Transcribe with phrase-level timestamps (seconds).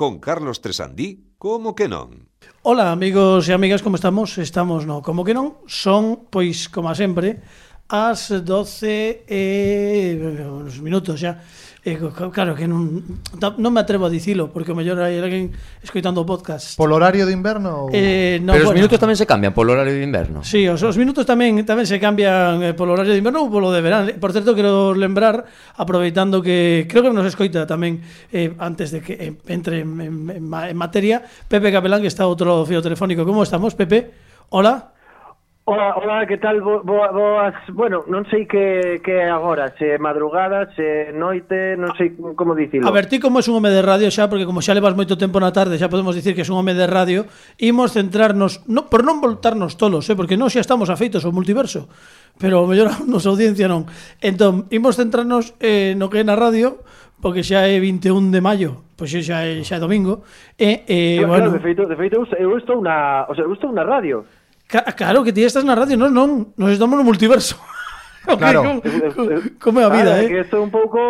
[0.00, 2.24] con Carlos Tresandí, como que non?
[2.64, 4.40] Ola, amigos e amigas, como estamos?
[4.40, 5.60] Estamos no Como que non?
[5.68, 7.44] Son, pois, como sempre,
[7.90, 11.42] ás 12 e eh, uns minutos xa.
[11.80, 13.02] E, claro que non
[13.40, 15.50] non me atrevo a dicilo porque o mellor hai alguén
[15.82, 16.76] escoitando o podcast.
[16.76, 17.88] Polo horario de inverno?
[17.88, 17.90] Ou...
[17.90, 18.76] Eh, no, Pero bueno.
[18.76, 20.44] os minutos tamén se cambian polo horario de inverno.
[20.46, 23.72] Sí, os, os minutos tamén tamén se cambian eh, polo horario de inverno ou polo
[23.74, 24.06] de verán.
[24.22, 29.16] Por certo quero lembrar aproveitando que creo que nos escoita tamén eh, antes de que
[29.16, 33.26] eh, entre en, en, en, en materia Pepe Capelán que está outro fío telefónico.
[33.26, 34.14] Como estamos, Pepe?
[34.52, 34.99] Hola.
[35.64, 36.62] Hola, hola, que tal?
[36.62, 42.56] Bo, boas, bueno, non sei que, que agora, se madrugada, se noite, non sei como
[42.56, 42.88] dicilo.
[42.88, 45.20] A ver, ti como és un home de radio xa, porque como xa levas moito
[45.20, 47.28] tempo na tarde, xa podemos dicir que és un home de radio,
[47.60, 51.92] imos centrarnos, no, por non voltarnos tolos, eh, porque non xa estamos afeitos ao multiverso,
[52.40, 53.84] pero o mellor a nosa audiencia non.
[54.24, 56.80] Entón, imos centrarnos eh, no que é na radio,
[57.20, 60.24] porque xa é 21 de maio, pois xa é, xa é domingo,
[60.56, 61.48] e, eh, claro, bueno...
[61.52, 64.24] Claro, de feito, de feito, eu estou na, o sea, eu estou na radio.
[64.70, 67.58] Claro, que ti estás na radio, non, non, nos estamos no multiverso.
[68.20, 68.60] Okay, claro.
[69.16, 70.28] Como, como é a vida, claro, eh?
[70.28, 71.00] Que isto é un pouco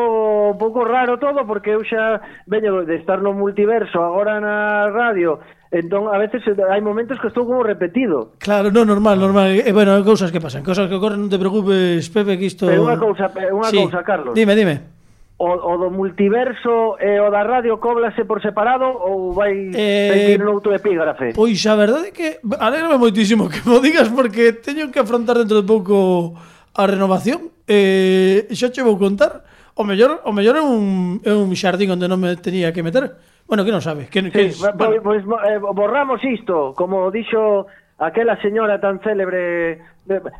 [0.55, 5.43] un pouco raro todo porque eu xa veño de estar no multiverso agora na radio.
[5.75, 8.39] Entón, a veces hai momentos que estou como repetido.
[8.39, 9.51] Claro, no, normal, normal.
[9.51, 12.71] E, eh, bueno, cousas que pasan, cousas que ocorren, non te preocupes, Pepe, que isto...
[12.71, 13.79] Pero unha cousa, eh, unha sí.
[13.83, 14.35] cousa, Carlos.
[14.39, 15.00] Dime, dime
[15.41, 20.45] o, o do multiverso e o da radio cóblase por separado ou vai eh, sentir
[20.45, 21.33] un epígrafe?
[21.33, 22.29] Pois a verdade é que
[22.61, 26.37] alegrame moitísimo que mo digas porque teño que afrontar dentro de pouco
[26.77, 29.41] a renovación e eh, xa che vou contar
[29.73, 33.09] o mellor o mellor é un, é un xardín onde non me tenía que meter
[33.49, 35.01] bueno, que non sabes que, sí, que, pois, bueno.
[35.01, 37.65] pois, eh, borramos isto como dixo
[37.97, 39.81] aquela señora tan célebre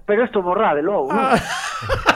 [0.07, 1.39] Pero isto borrade logo, ah,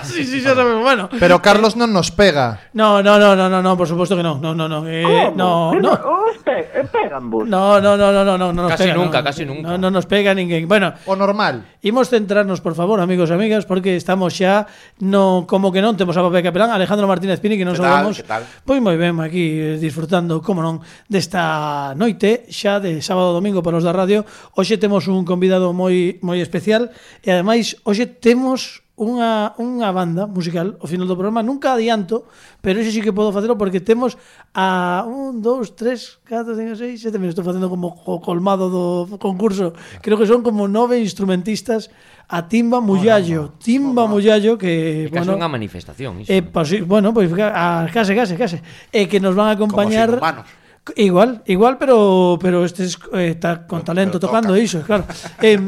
[0.02, 1.06] sí, sí, xa sabemos, bueno.
[1.22, 2.66] Pero Carlos non nos pega.
[2.74, 4.42] No, no, no, no, no, no por suposto que no.
[4.42, 4.82] No, no, no.
[4.90, 5.92] Eh, no, no.
[6.26, 7.46] Os pe eh, pegan vos.
[7.46, 9.70] No, no, no, no, no, no, no casi pega, nunca, no, casi nunca.
[9.70, 10.66] No, no nos pega ninguén.
[10.66, 11.62] Bueno, o normal.
[11.86, 14.66] Imos centrarnos, por favor, amigos e amigas, porque estamos xa
[14.98, 18.18] no como que non temos a Pepe Capelán, Alejandro Martínez Pini, que non sabemos.
[18.66, 23.86] Pois moi ben, aquí disfrutando, como non, desta noite xa de sábado domingo para os
[23.86, 24.26] da radio.
[24.58, 26.90] Hoxe temos un convidado moi moi especial
[27.22, 32.24] e ademais, hoxe temos unha, unha banda musical ao final do programa, nunca adianto,
[32.64, 34.16] pero hoxe sí que podo facelo porque temos
[34.56, 39.20] a 1, 2, 3, 4, 5, 6, 7, me estou facendo como o colmado do
[39.20, 41.92] concurso, creo que son como nove instrumentistas
[42.32, 46.32] a Timba Mullallo, oh, Timba oh, Mullallo que, é bueno, unha manifestación, iso.
[46.32, 49.58] Eh, pues, bueno, pois pues, a, ah, case, case, case, eh, que nos van a
[49.60, 50.64] acompañar como
[50.96, 54.60] Igual, igual, pero pero este es, eh, está con pero, talento pero tocando toca.
[54.60, 55.06] iso, claro.
[55.40, 55.58] Eh,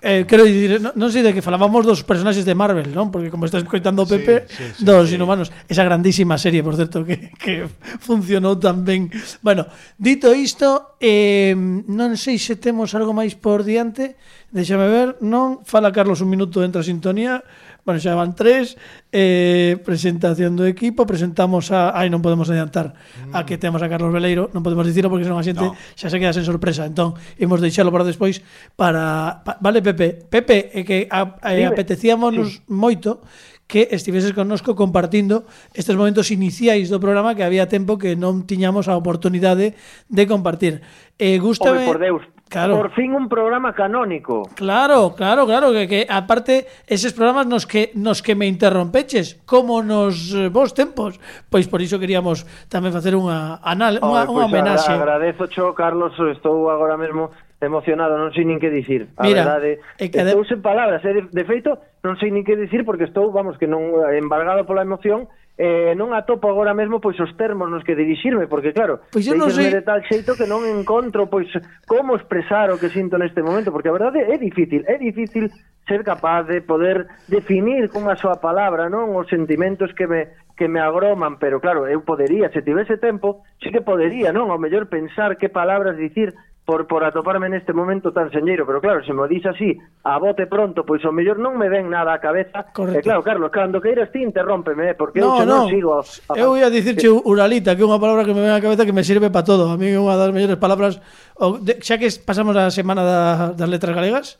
[0.00, 3.10] Eh, quero dicir, non, non sei de que falábamos dos personaxes de Marvel, non?
[3.10, 5.18] Porque como estás coitando o Pepe, sí, sí, sí, dos sí.
[5.18, 7.66] inhumanos, esa grandísima serie, por certo, que, que
[7.98, 9.10] funcionou tan ben.
[9.42, 9.66] Bueno,
[9.98, 14.14] dito isto, eh, non sei se temos algo máis por diante,
[14.54, 15.66] déxame ver, non?
[15.66, 17.42] Fala Carlos un minuto, entra a sintonía,
[17.88, 18.76] Bueno, xa van tres,
[19.16, 21.96] eh, presentación do equipo, presentamos a...
[21.96, 23.32] Ai, non podemos adiantar mm.
[23.32, 23.62] a que mm.
[23.64, 25.72] temos a Carlos Veleiro, non podemos dicirlo porque senón a xente no.
[25.96, 26.84] xa se queda sen sorpresa.
[26.84, 28.44] Entón, imos deixalo para despois
[28.76, 29.40] para...
[29.40, 30.20] Pa, vale, Pepe?
[30.20, 32.60] Pepe, é que a, a, apetecíamos sí.
[32.68, 33.24] moito
[33.64, 38.84] que estiveses connosco compartindo estes momentos iniciais do programa que había tempo que non tiñamos
[38.92, 39.72] a oportunidade
[40.12, 40.84] de compartir.
[41.16, 41.84] Eh, gústame...
[41.84, 42.80] Home, por Deus, Claro.
[42.80, 44.48] Por fin un programa canónico.
[44.56, 49.84] Claro, claro, claro, que, que aparte eses programas nos que nos que me interrompeches, como
[49.84, 51.20] nos eh, vos tempos,
[51.52, 54.88] pois por iso queríamos tamén facer unha anal, unha, oh, unha pois homenaxe.
[54.88, 59.12] Agra agradezo, cho, Carlos, estou agora mesmo emocionado, non sei nin que dicir.
[59.18, 61.12] A Mira, verdade, é que estou sen palabras, eh?
[61.12, 64.86] de, de feito, non sei nin que dicir porque estou, vamos, que non embargado pola
[64.86, 69.26] emoción eh, non atopo agora mesmo pois os termos nos que dirixirme, porque claro, pois
[69.26, 69.74] eu non sei...
[69.74, 71.50] de tal xeito que non encontro pois
[71.82, 75.50] como expresar o que sinto neste momento, porque a verdade é difícil, é difícil
[75.82, 80.78] ser capaz de poder definir cunha súa palabra, non, os sentimentos que me que me
[80.78, 85.38] agroman, pero claro, eu podería, se tivese tempo, sí que podería, non, ao mellor pensar
[85.38, 86.34] que palabras dicir
[86.68, 89.72] por, por atoparme neste momento tan señeiro, pero claro, se me dis así,
[90.04, 92.68] a bote pronto, pois o mellor non me ven nada a cabeza.
[92.76, 93.00] Correcto.
[93.00, 95.72] E claro, Carlos, cando queiras ti interrómpeme, eh, porque no, eu non no.
[95.72, 95.96] sigo.
[95.96, 96.36] A...
[96.36, 99.00] Eu ia dicirche uralita, que é unha palabra que me ven a cabeza que me
[99.00, 99.72] sirve para todo.
[99.72, 101.00] A mí é unha das mellores palabras,
[101.40, 104.36] o, de, xa que pasamos a semana da, das letras galegas,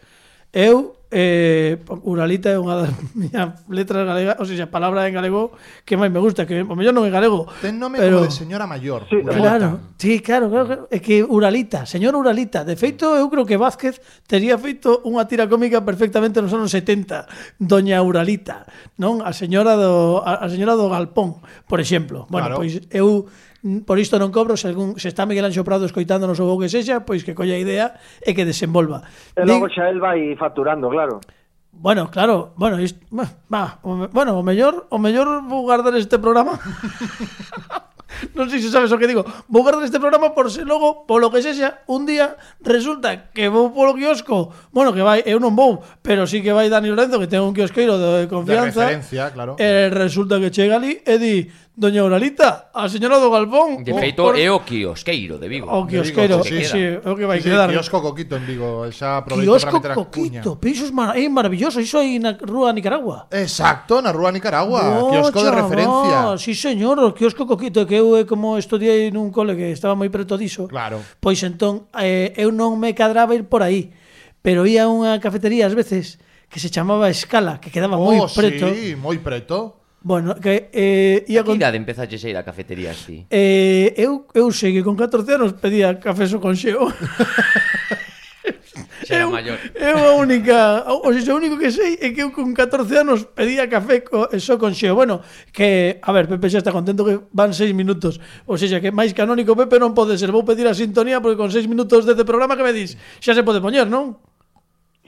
[0.53, 5.57] Eu eh, Uralita é unha das miñas letras galegas, ou seja, palabra en galego
[5.89, 7.49] que máis me gusta, que o mellor non é galego.
[7.65, 8.21] Ten nome pero...
[8.21, 9.09] como de señora maior.
[9.09, 9.41] Sí, Uralita.
[9.41, 12.61] claro, sí, claro, claro, claro, é que Uralita, señor Uralita.
[12.65, 17.57] De feito, eu creo que Vázquez tería feito unha tira cómica perfectamente nos anos 70,
[17.57, 18.69] Doña Uralita,
[19.01, 19.25] non?
[19.25, 22.29] A señora do a, a señora do Galpón, por exemplo.
[22.29, 22.61] Bueno, claro.
[22.61, 23.25] pois eu
[23.87, 27.03] por isto non cobro, se, algún, se está Miguel Anxo Prado escoitándonos ou que sexa,
[27.03, 29.03] pois que colla a idea e que desenvolva.
[29.35, 31.19] E logo xa el vai facturando, claro.
[31.73, 36.59] Bueno, claro, bueno, isto, va, o, bueno, o mellor, o mellor vou guardar este programa.
[38.35, 39.23] non sei se sabes o que digo.
[39.47, 42.35] Vou guardar este programa por se logo, polo que sexa, un día
[42.65, 44.51] resulta que vou polo quiosco.
[44.73, 47.55] Bueno, que vai, eu non vou, pero sí que vai Dani Lorenzo, que ten un
[47.55, 48.89] quiosqueiro de confianza.
[48.89, 49.55] De referencia, claro.
[49.61, 51.47] E eh, resulta que chega ali e di,
[51.79, 53.87] Doña Auralita, a señora do Galpón...
[53.87, 54.35] De feito, por...
[54.35, 55.71] é o quiosqueiro de Vigo.
[55.71, 57.71] O quiosqueiro, sí, sí, é o que vai sí, quedar.
[57.71, 60.43] Quiosco Coquito en Vigo, xa aproveito Quiosco para meter a cuña.
[60.43, 61.15] Coquito, pero iso é mar...
[61.15, 63.31] maravilloso, iso aí na Rúa Nicaragua.
[63.31, 66.19] Exacto, na Rúa Nicaragua, oh, quiosco chaval, de referencia.
[66.43, 70.11] Sí, señor, o quiosco Coquito, que eu eh, como estudiei nun cole que estaba moi
[70.11, 70.99] preto diso, claro.
[71.23, 73.95] pois entón eh, eu non me cadraba ir por aí,
[74.43, 76.19] pero ia a unha cafetería ás veces
[76.51, 78.67] que se chamaba Escala, que quedaba oh, moi preto.
[78.67, 81.59] Sí, moi preto Bueno, que eh, ia con...
[81.59, 83.27] Que idade empezaxe a ir a cafetería así?
[83.31, 86.87] Eh, eu, eu sei que con 14 anos pedía café so con xeo.
[89.09, 89.59] Xa era maior.
[89.75, 93.65] Eu a única, o, o único que sei é que eu con 14 anos pedía
[93.65, 94.95] café co, eh, só con xeo.
[94.95, 98.21] Bueno, que, a ver, Pepe xa está contento que van 6 minutos.
[98.45, 100.29] O sea, que máis canónico Pepe non pode ser.
[100.29, 103.41] Vou pedir a sintonía porque con 6 minutos deste programa que me dis, xa se
[103.41, 104.21] pode poñer, non?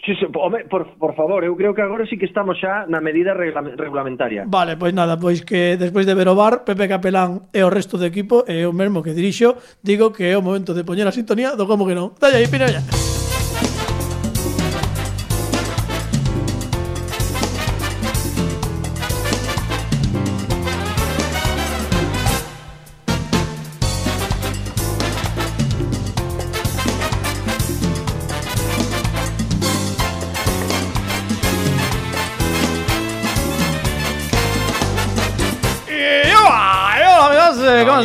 [0.05, 3.05] Sí, sí, home, por, por favor, eu creo que agora sí que estamos xa na
[3.05, 4.49] medida regulamentaria.
[4.49, 8.01] Vale, pois nada, pois que despois de ver o bar, Pepe Capelán e o resto
[8.01, 11.13] do equipo, e eu mesmo que dirixo, digo que é o momento de poñer a
[11.13, 12.17] sintonía do como que non.
[12.17, 12.81] Dalla aí, pinaña.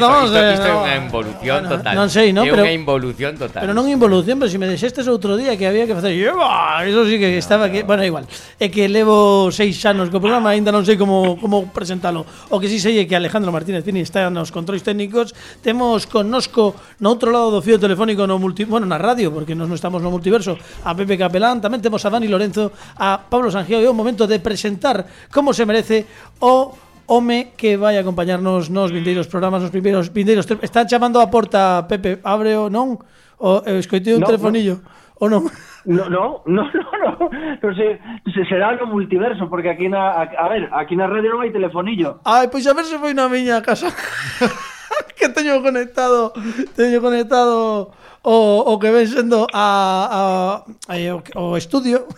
[0.09, 1.93] non, isto, isto, eh, isto é unha involución bueno, total.
[1.95, 3.61] Non sei, non, é pero, unha involución total.
[3.65, 6.83] Pero non involución, pero se si me deixestes outro día que había que facer, ¡Eva!
[6.85, 8.25] eso sí que no, estaba que, bueno, igual.
[8.59, 12.25] É que levo seis anos co programa, aínda non sei como como presentalo.
[12.51, 15.33] O que si sí sei é que Alejandro Martínez Tini está nos controis técnicos.
[15.65, 19.65] Temos connosco no outro lado do fío telefónico no multi, bueno, na radio, porque nós
[19.65, 20.55] non estamos no multiverso,
[20.85, 24.27] a Pepe Capelán, tamén temos a Dani Lorenzo, a Pablo Sangiao e é o momento
[24.29, 26.05] de presentar como se merece
[26.39, 30.45] o home que vai acompañarnos nos vindeiros programas, nos primeiros vindeiros.
[30.61, 32.97] Están chamando a porta, Pepe, abre o non?
[33.37, 34.81] O eh, escoitei un No, telefonillo.
[35.19, 35.47] O non?
[35.85, 37.29] No, no, no, no, no,
[37.61, 38.01] no sé,
[38.33, 41.53] se será no multiverso, porque aquí na, a, a ver, aquí na rede non hai
[41.53, 42.25] telefonillo.
[42.25, 43.93] Ai, pois a ver se foi na miña casa.
[45.17, 46.33] que teño conectado,
[46.75, 47.93] teño conectado
[48.25, 48.35] o,
[48.65, 49.65] o que ven sendo a,
[50.09, 50.95] a, a
[51.37, 52.09] o, o estudio.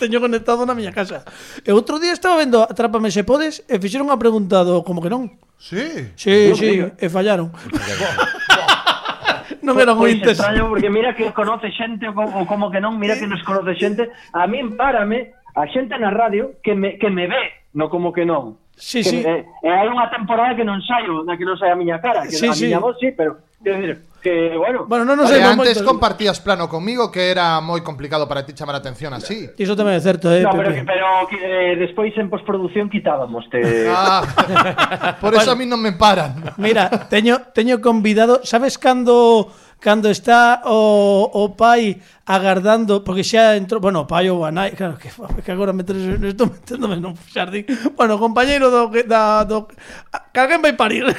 [0.00, 1.28] teño conectado na miña casa.
[1.60, 5.12] E outro día estaba vendo Atrápame se podes e fixeron a pregunta do como que
[5.12, 5.28] non.
[5.60, 6.08] Sí.
[6.16, 7.52] Sí, sí, e fallaron.
[9.60, 10.40] non eran pois, ointes.
[10.40, 14.08] Extraño porque mira que conoce xente ou como que non, mira que nos conoce xente.
[14.32, 18.24] A min párame a xente na radio que me, que me ve, no como que
[18.24, 18.56] non.
[18.80, 19.20] Sí, que, sí.
[19.20, 22.24] Eh, eh, hai unha temporada que non saio, na que non sai a miña cara,
[22.24, 22.72] que sí, a sí.
[22.72, 23.44] miña voz sí, pero
[24.20, 25.88] Que, bueno, bueno non nos vale, antes moito...
[25.88, 29.48] compartías plano conmigo que era moi complicado para ti chamar a atención así.
[29.56, 33.48] Iso tamén é certo, eh, no, pero, que, pero que, eh, despois en postproducción quitábamos
[33.48, 33.60] te...
[33.88, 34.20] ah,
[35.20, 36.56] Por bueno, eso a mí non me paran.
[36.60, 39.48] Mira, teño teño convidado, sabes cando
[39.80, 44.76] cando está o, o pai agardando, porque xa entrou, bueno, o pai ou a nai,
[44.76, 45.08] claro, que,
[45.44, 47.64] que agora me tres, estou meténdome no xardín.
[47.96, 49.64] Bueno, compañeiro do, da, do,
[50.32, 51.08] que alguén vai parir.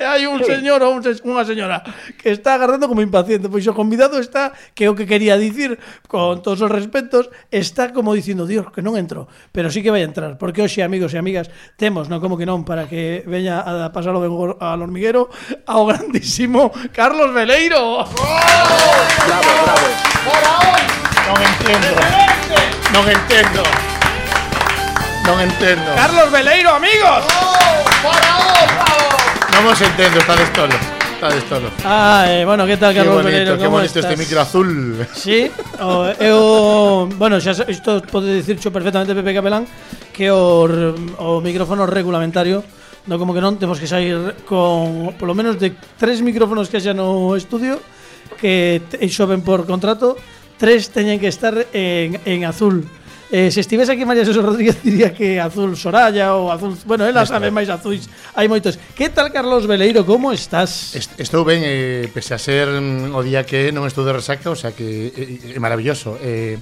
[0.00, 0.48] Hai un Sí.
[0.48, 1.84] señor ou un unha señora
[2.16, 5.76] que está agardando como impaciente, pois o convidado está, que é o que quería dicir,
[6.08, 10.00] con todos os respetos, está como dicindo, Dios, que non entro, pero sí que vai
[10.00, 13.92] entrar, porque hoxe, amigos e amigas, temos, non como que non, para que veña a
[13.92, 15.28] pasar o ben go- al hormiguero,
[15.68, 18.00] ao grandísimo Carlos Veleiro.
[18.08, 19.88] Bravo, bravo.
[21.28, 22.00] Non entendo.
[22.96, 23.62] Non entendo.
[25.28, 25.88] Non entendo.
[25.94, 27.22] Carlos Veleiro, amigos.
[29.52, 30.76] Non vos entendo, está destolo.
[31.20, 31.68] Está destolo.
[31.84, 33.58] Ah, eh, bueno, que tal, Carlos que bonito, Pereiro?
[33.60, 34.08] Que bonito estás?
[34.08, 35.06] este micro azul.
[35.12, 37.08] Sí, o, eu...
[37.20, 39.68] Bueno, xa, isto pode dicircho perfectamente Pepe Capelán
[40.16, 40.64] que o,
[41.20, 42.64] o micrófono regulamentario
[43.06, 46.92] no como que non temos que sair con polo menos de tres micrófonos que xa
[46.92, 47.80] no estudio
[48.36, 50.16] que te, xoven por contrato
[50.60, 52.84] tres teñen que estar en, en azul
[53.32, 57.22] Eh, se estivese aquí María Xosé Rodríguez diría que azul Soraya ou azul, bueno, ela
[57.22, 58.74] sabe máis azuis, hai moitos.
[58.98, 60.98] Que tal Carlos Veleiro, como estás?
[60.98, 64.50] Est estou ben, eh, pese a ser mm, o día que non estou de resaca,
[64.50, 66.18] o sea que é eh, maravilloso.
[66.18, 66.58] Eh,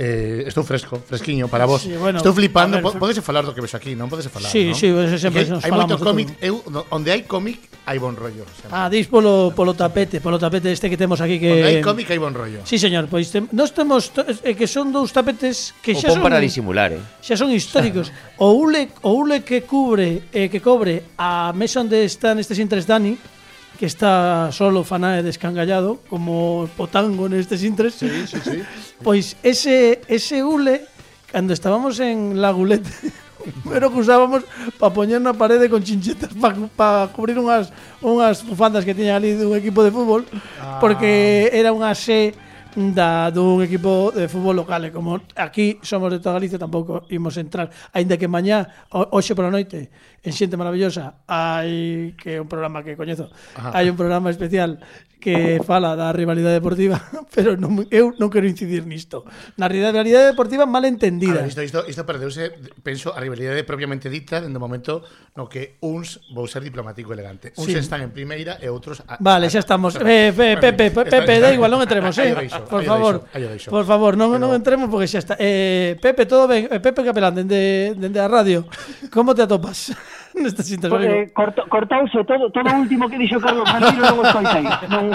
[0.00, 1.84] Eh, estou fresco, fresquiño para vos.
[1.84, 4.72] Sí, bueno, estou flipando, ver, podese falar do que vexo aquí, non podese falar, Sí,
[4.72, 4.80] non?
[4.80, 4.88] sí,
[5.20, 8.48] sempre nos Hai moito cómic, eu, no, onde hai cómic hai bon rollo.
[8.48, 8.72] Sempre.
[8.72, 12.08] Ah, dis polo, polo tapete, polo tapete este que temos aquí que Onde hai cómic
[12.08, 12.64] hai bon rollo.
[12.64, 16.16] Sí, señor, pois tem, nós temos to, eh, eh, que son dous tapetes que xa
[16.16, 17.04] son para disimular, eh.
[17.20, 18.08] Xa son históricos.
[18.40, 23.20] o ule, o ule que cubre eh, que cobre a mesa onde están estes interesdani
[23.20, 23.39] Dani
[23.80, 27.96] que está solo Fanae descangallado, como Potango nestes intres.
[27.96, 28.60] Sí, sí, sí.
[29.00, 30.84] pois ese, ese ule,
[31.32, 32.92] cando estábamos en Lagulete,
[33.64, 34.44] pero que usábamos
[34.76, 37.72] para poñer na parede con chinchetas para pa cubrir unhas
[38.04, 40.28] unhas bufandas que tiña ali dun equipo de fútbol,
[40.60, 40.76] ah.
[40.76, 42.36] porque era unha se
[42.76, 47.34] da dun equipo de fútbol local e como aquí somos de toda Galicia tampouco imos
[47.34, 47.70] entrar.
[47.90, 49.90] Aínda que mañá hoxe pola noite
[50.22, 53.26] en xente maravillosa hai que é un programa que coñezo.
[53.58, 54.78] Hai un programa especial
[55.20, 56.98] que fala da rivalidade deportiva,
[57.34, 59.28] pero non, eu non quero incidir nisto.
[59.60, 61.44] Na rivalidade deportiva mal entendida.
[61.44, 62.50] Ver, isto, isto, isto perdeuse,
[62.82, 65.04] penso, a rivalidade propiamente dita, dentro momento
[65.36, 67.76] no que uns, vou ser diplomático elegante, uns sí.
[67.76, 69.04] están en primeira e outros...
[69.06, 69.94] A, vale, xa estamos.
[70.00, 72.32] Eh, pe, Pepe, Pepe, Pepe, da igual, non entremos, eh?
[72.34, 74.42] Deixo, por favor, deixo, por favor, non, pero...
[74.42, 75.34] non entremos porque xa está.
[75.36, 76.66] Eh, Pepe, todo ben?
[76.72, 78.64] Eh, Pepe Capelán, dende, dende a radio,
[79.12, 79.92] como te atopas?
[80.40, 84.16] Nesta cinta Por, eh, corto, cortouse todo, todo o último que dixo Carlos Maneiro non
[84.18, 84.64] o escoitei.
[84.88, 85.06] Non...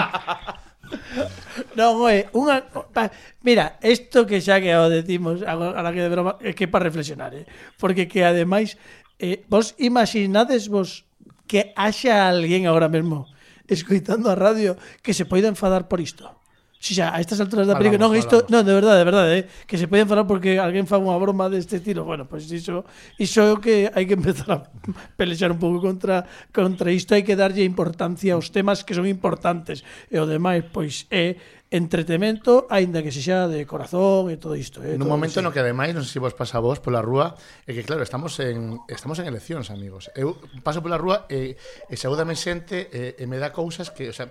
[1.74, 2.62] Non, oe, unha...
[2.94, 3.10] Pa,
[3.42, 7.34] mira, isto que xa que o decimos agora que de broma, é que para reflexionar,
[7.34, 7.42] eh?
[7.74, 8.78] porque que ademais,
[9.18, 11.02] eh, vos imaginades vos
[11.50, 13.26] que haxa alguén agora mesmo
[13.66, 16.45] escoitando a radio que se poida enfadar por isto?
[16.86, 19.44] Si xa, a estas alturas da película, non, isto, non, de verdade, de verdade, eh,
[19.66, 22.86] que se poden falar porque alguén fa unha broma deste estilo, bueno, pois pues iso,
[23.18, 24.58] iso é o que hai que empezar a
[25.18, 26.22] pelexar un pouco contra
[26.54, 31.10] contra isto, hai que darlle importancia aos temas que son importantes, e o demais, pois
[31.10, 34.78] é entretemento, aínda que se xa de corazón e todo isto.
[34.86, 37.34] Eh, Nun momento no que ademais, non sei se vos pasa a vos pola rúa,
[37.66, 40.06] é que claro, estamos en estamos en eleccións, amigos.
[40.14, 41.58] Eu paso pola rúa e,
[41.90, 44.30] e saúdame xente e, e me dá cousas que, o sea,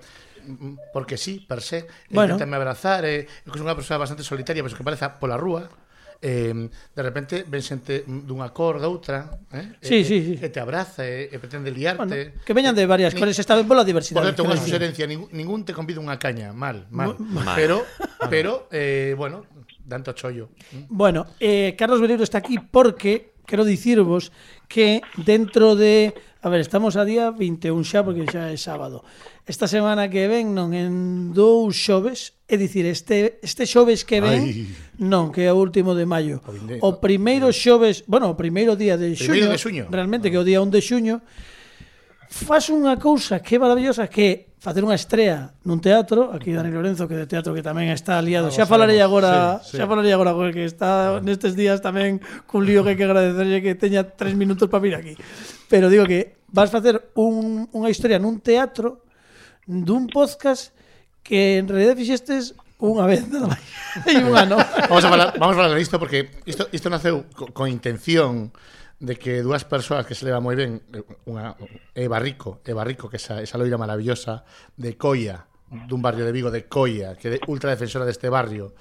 [0.93, 2.35] porque sí, per se, bueno.
[2.35, 5.35] intentame abrazar, eh, eu que son unha persoa bastante solitaria, pois pero que pareza pola
[5.39, 5.65] rúa,
[6.21, 9.77] eh, de repente ven xente dunha cor da outra, eh?
[9.81, 10.33] Sí, eh, sí, sí.
[10.41, 12.01] e te abraza e, e pretende liarte.
[12.01, 14.23] Bueno, que veñan de varias Ni, cores, está ben pola diversidade.
[14.23, 17.13] Por certo, unha suxerencia, ningún, ningún te convida unha caña, mal, mal.
[17.19, 17.53] mal.
[17.53, 17.83] Pero,
[18.33, 19.45] pero eh, bueno,
[19.87, 20.49] tanto chollo.
[20.89, 24.31] Bueno, eh, Carlos Bereiro está aquí porque quero dicirvos
[24.67, 26.13] que dentro de
[26.45, 29.01] A ver, estamos a día 21 xa porque xa é sábado.
[29.49, 34.45] Esta semana que ven non en dous xoves, é dicir, este este xoves que ven
[34.45, 34.69] Ai.
[35.01, 36.45] non, que é o último de maio.
[36.85, 39.83] O primeiro xoves, bueno, o primeiro día de xuño, de xuño.
[39.89, 40.31] realmente ah.
[40.31, 41.15] que é o día 1 de xuño,
[42.29, 47.05] faz unha cousa que é maravillosa que facer unha estrea nun teatro, aquí Dani Lorenzo,
[47.05, 48.49] que de teatro que tamén está aliado.
[48.49, 49.77] Ah, xa falarei agora, sí, sí.
[49.77, 52.17] xa falarei agora que está nestes días tamén
[52.49, 55.13] cun lío que hai que agradecerlle que teña tres minutos para vir aquí.
[55.69, 59.05] Pero digo que vas facer un, unha historia nun teatro
[59.69, 60.73] dun podcast
[61.21, 63.65] que en realidad fixestes unha vez nada máis.
[64.09, 64.57] e un ano.
[64.89, 68.49] vamos a falar, vamos a falar isto porque isto isto naceu co, co intención
[68.99, 70.79] de que dúas persoas que se leva moi ben,
[71.27, 71.55] unha
[71.91, 74.47] Eva Rico, Eva Rico, que esa, esa loira maravillosa
[74.79, 78.71] de Coia, dun barrio de Vigo de Coia, que é ultra defensora deste barrio.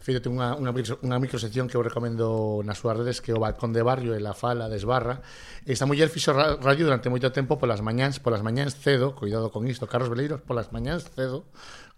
[0.00, 3.30] De feito, ten unha, unha, micro, unha microsección que eu recomendo nas súas redes que
[3.32, 5.20] é o balcón de barrio e la fala desbarra.
[5.68, 9.84] Esta muller fixo radio durante moito tempo polas mañáns, polas mañáns cedo, cuidado con isto,
[9.84, 11.44] Carlos Veleiros, polas mañáns cedo,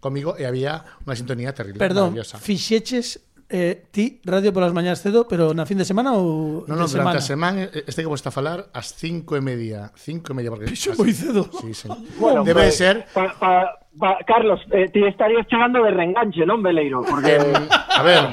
[0.02, 2.42] comigo e había unha sintonía terrible, Perdón, maravillosa.
[2.42, 6.88] fixeches eh, ti radio polas mañás cedo, pero na fin de semana ou No, no,
[6.88, 7.21] de durante semana?
[7.21, 10.49] a semana este que vos está a falar ás cinco e media Cinco e media
[10.49, 11.47] porque Fixo moi cedo.
[11.61, 11.87] Sí, sí.
[12.18, 16.49] bueno, Debe de pues, ser Pa, pa, pa, Carlos, eh, ti estarías chegando de reenganche,
[16.49, 17.04] non, Veleiro?
[17.04, 17.37] Porque...
[17.37, 18.25] eh, A ver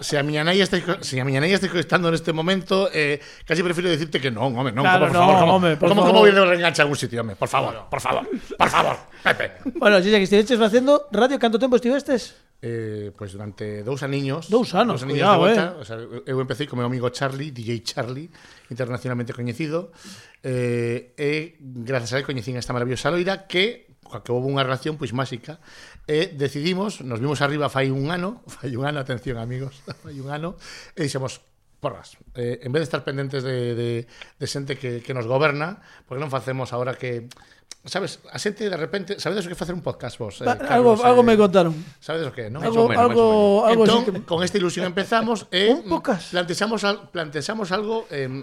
[0.00, 3.60] Se a miña nai está Se a miña nai está estando neste momento eh, Casi
[3.66, 6.00] prefiro decirte que non, home, non Claro, como, por favor, no, como, home, por como,
[6.02, 6.10] favor.
[6.16, 8.24] como voy de reenganche a algún sitio, home, por favor, por favor,
[8.56, 12.32] por favor, Pepe Bueno, si xa que estiveches facendo radio, canto tempo estivestes?
[12.62, 15.82] eh, pois durante dous aniños dous anos, dous aniños cuidado, volta, eh?
[15.82, 18.30] o sea, eu empecé con meu amigo Charlie, DJ Charlie
[18.70, 19.90] internacionalmente coñecido
[20.46, 24.94] eh, e grazas a él coñecín esta maravillosa loira que coa que houve unha relación
[24.94, 25.58] pois máxica
[26.06, 30.30] e decidimos, nos vimos arriba fai un ano fai un ano, atención amigos fai un
[30.30, 30.54] ano,
[30.94, 31.42] e dixemos
[31.82, 35.82] porras, eh, en vez de estar pendentes de, de, de xente que, que nos goberna,
[36.06, 37.26] porque non facemos agora que
[37.84, 41.02] sabes, a xente de repente sabedes o que facer un podcast vos eh, Carlos, algo,
[41.02, 41.74] algo eh, me contaron.
[41.98, 42.62] Sabedes o que non?
[42.62, 43.26] Algo, menos, algo,
[43.66, 44.12] algo entón, que...
[44.22, 46.30] con esta ilusión empezamos e Un podcast.
[46.30, 48.42] plantexamos, al, plantexamos algo em,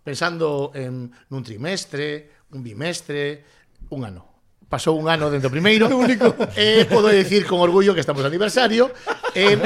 [0.00, 3.44] pensando en nun trimestre, un bimestre,
[3.92, 4.22] un ano.
[4.70, 5.90] Pasou un ano dentro primeiro
[6.56, 8.88] e podo dicir con orgullo que estamos de aniversario
[9.36, 9.58] e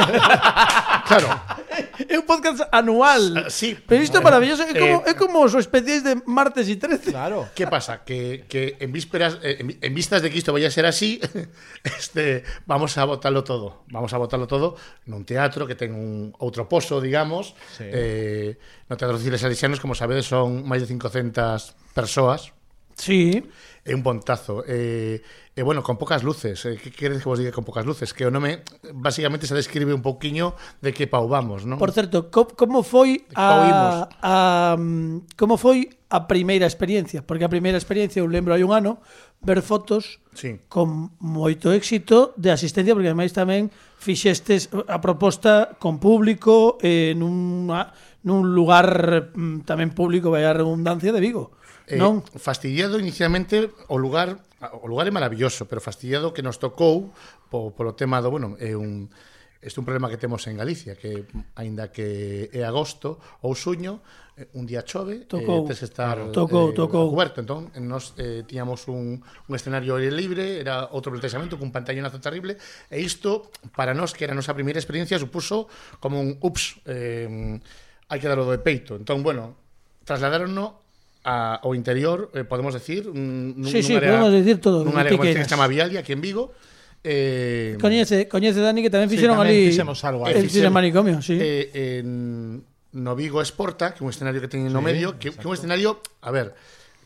[1.06, 1.28] Claro.
[1.94, 3.46] É un podcast anual.
[3.46, 3.78] Ah, sí.
[3.86, 4.62] Pero isto é maravilloso.
[4.62, 7.10] É como, eh, é como os especiais de martes e 13.
[7.14, 7.46] Claro.
[7.54, 8.02] Que pasa?
[8.02, 11.22] Que, que en vísperas, eh, en, en vistas de que isto vai a ser así,
[11.86, 13.86] este, vamos a botarlo todo.
[13.90, 14.74] Vamos a botarlo todo
[15.06, 17.54] nun teatro que ten un outro pozo, digamos.
[17.78, 17.86] Sí.
[17.86, 18.58] Eh,
[18.90, 22.50] no Teatro Ciles Salesianos, como sabedes, son máis de 500 persoas.
[22.98, 23.42] Sí
[23.84, 24.64] é un bontazo.
[24.66, 25.20] E,
[25.52, 26.64] e bueno, con pocas luces.
[26.64, 28.16] Eh, que queres que vos diga con pocas luces?
[28.16, 28.64] Que o nome
[28.96, 31.76] basicamente se describe un pouquiño de que pau vamos, non?
[31.76, 34.74] Por certo, co, como foi a, a
[35.36, 37.20] como foi a primeira experiencia?
[37.20, 39.04] Porque a primeira experiencia eu lembro hai un ano
[39.44, 40.56] ver fotos sí.
[40.72, 43.68] con moito éxito de asistencia porque ademais tamén
[44.00, 47.92] fixestes a proposta con público eh, nunha,
[48.24, 51.52] nun lugar mm, tamén público, vai a redundancia de Vigo.
[51.86, 52.24] Eh, non?
[52.24, 54.40] Fastidiado inicialmente o lugar
[54.80, 57.12] o lugar é maravilloso, pero fastidiado que nos tocou
[57.52, 59.12] po, polo tema do, bueno, é un
[59.64, 61.24] este un problema que temos en Galicia, que
[61.56, 64.04] aínda que é agosto ou suño,
[64.36, 67.08] eh, un día chove, eh, tocou, eh, tes que estar tocou, eh, tocou.
[67.08, 67.40] coberto.
[67.40, 72.60] Entón, nos eh, tiñamos un, un escenario libre, era outro plantexamento cun pantallonazo terrible,
[72.92, 75.64] e isto, para nós, que era a nosa primeira experiencia, supuso
[75.96, 77.56] como un ups, eh,
[78.12, 79.00] hai que darlo de peito.
[79.00, 79.56] Entón, bueno,
[80.04, 80.83] trasladaronno
[81.24, 85.16] a, ao interior, eh, podemos decir, nun, sí, sí, área, podemos decir todo, nunha área
[85.16, 86.52] que, que chama Vialia aquí en Vigo.
[87.00, 90.36] Eh, coñece, coñece Dani que tamén fixeron sí, tamén ali fixemos algo aí.
[90.36, 91.36] Eh, fixeron manicomio, sí.
[91.40, 92.64] Eh, en
[92.94, 95.48] no Vigo Esporta que é un escenario que ten no sí, medio, que, que é
[95.48, 96.52] un escenario, a ver,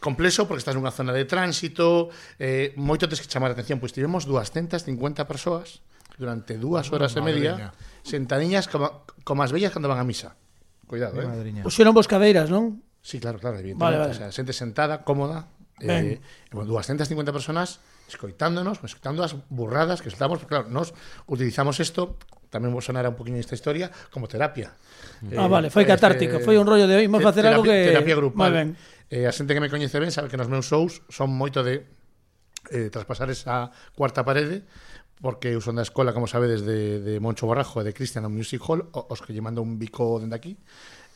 [0.02, 2.10] complexo porque estás nunha zona de tránsito,
[2.42, 4.82] eh, moito tes que chamar a atención, pois tivemos 250
[5.30, 5.82] persoas
[6.18, 7.70] durante dúas horas oh, e media
[8.02, 10.34] sentadiñas como, como as vellas cando van a misa.
[10.90, 11.62] Cuidado, eh.
[11.62, 12.82] Puxeron vos cadeiras, non?
[13.02, 13.84] Sí, claro, claro, evidentemente.
[13.84, 14.12] Vale, vale.
[14.12, 15.48] O sea, xente sentada, cómoda.
[15.78, 16.18] Ben.
[16.18, 17.78] Eh, con 250 personas
[18.08, 20.96] escoitándonos, escoitando as burradas que estamos, porque claro, nos
[21.28, 22.16] utilizamos isto
[22.48, 24.72] tamén vos sonará un poquinho esta historia como terapia.
[25.36, 27.92] Ah, eh, vale, foi eh, catártico, este, foi un rollo de imos facer algo que
[27.92, 28.50] terapia grupal.
[28.52, 28.68] Ben.
[29.12, 31.84] Eh, a xente que me coñece ben sabe que nos meus shows son moito de
[32.72, 34.64] eh, traspasar esa cuarta parede
[35.20, 38.62] porque eu son da escola, como sabedes, de, de Moncho Borrajo e de Cristian Music
[38.62, 40.54] Hall, os que lle mando un bico dende aquí,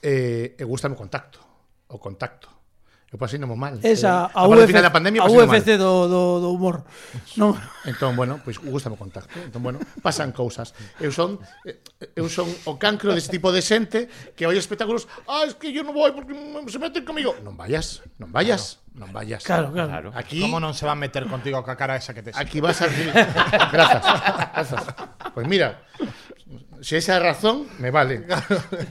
[0.02, 1.38] eh, e gusta o contacto
[1.92, 2.48] o contacto.
[3.12, 3.76] Eu pois pasínome mal.
[3.84, 5.84] Esa, eh, a, Uf, final da pandemia, a pois UFC mal.
[5.84, 6.80] do, do, do humor.
[7.36, 7.52] Non?
[7.84, 9.28] Entón, bueno, pois pues, gustame o contacto.
[9.36, 10.72] Entón, bueno, pasan cousas.
[10.96, 11.36] Eu son
[11.68, 11.76] eh,
[12.16, 15.76] eu son o cancro deste tipo de xente que vai a espectáculos, ah, es que
[15.76, 16.32] yo non vou porque
[16.72, 17.36] se meten comigo.
[17.44, 18.80] Non vayas, non vayas.
[18.80, 18.96] Claro.
[18.96, 19.42] Non vayas.
[19.44, 20.08] Claro, claro.
[20.16, 22.80] Aquí, Como non se van a meter contigo coa cara esa que te Aquí vas
[22.80, 23.12] a decir...
[23.72, 24.04] grazas,
[24.56, 24.84] grazas.
[25.36, 25.84] Pois pues mira,
[26.80, 28.24] se esa razón, me vale.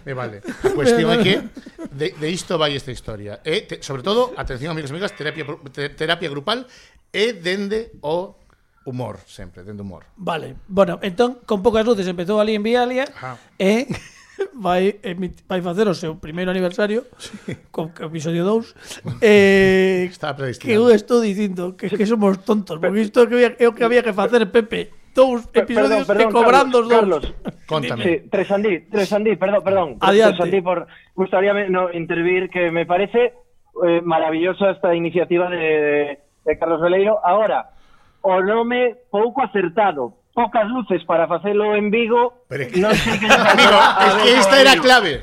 [0.05, 0.41] Me vale.
[0.45, 1.41] A cuestión é que
[1.91, 3.39] de, de isto vai esta historia.
[3.43, 6.65] E, te, sobre todo, atención, amigos e amigas, terapia, te, terapia grupal
[7.11, 8.39] e dende o
[8.85, 10.05] humor, sempre, dende humor.
[10.17, 13.37] Vale, bueno, entón, con poucas luces empezou ali en Vialia Ajá.
[13.59, 13.85] e
[14.57, 14.97] vai,
[15.47, 17.53] vai facer o seu primeiro aniversario sí.
[17.69, 23.05] con o episodio 2 eh, Está que eu estou dicindo que, que somos tontos porque
[23.05, 26.95] isto é o que había que facer Pepe Per- episodios perdón, e cobrando os dous
[26.95, 27.23] Carlos,
[27.71, 28.03] Contame.
[28.03, 29.87] Sí, Tresandí, Tresandí, perdón, perdón.
[29.99, 30.37] Adiante.
[30.37, 33.33] Tresandí, por gustaría no, intervir que me parece
[33.87, 37.19] eh, maravillosa esta iniciativa de, de Carlos Veleiro.
[37.23, 37.71] Ahora,
[38.21, 42.45] o nome pouco acertado, pocas luces para facelo en Vigo.
[42.47, 45.13] Pero é que- non sei que Amigo, es que esta era clave.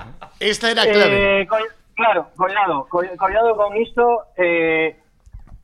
[0.40, 1.42] Esta era clave.
[1.42, 4.04] Eh, co- claro, cuidado, co- cuidado con isto.
[4.36, 4.96] Eh,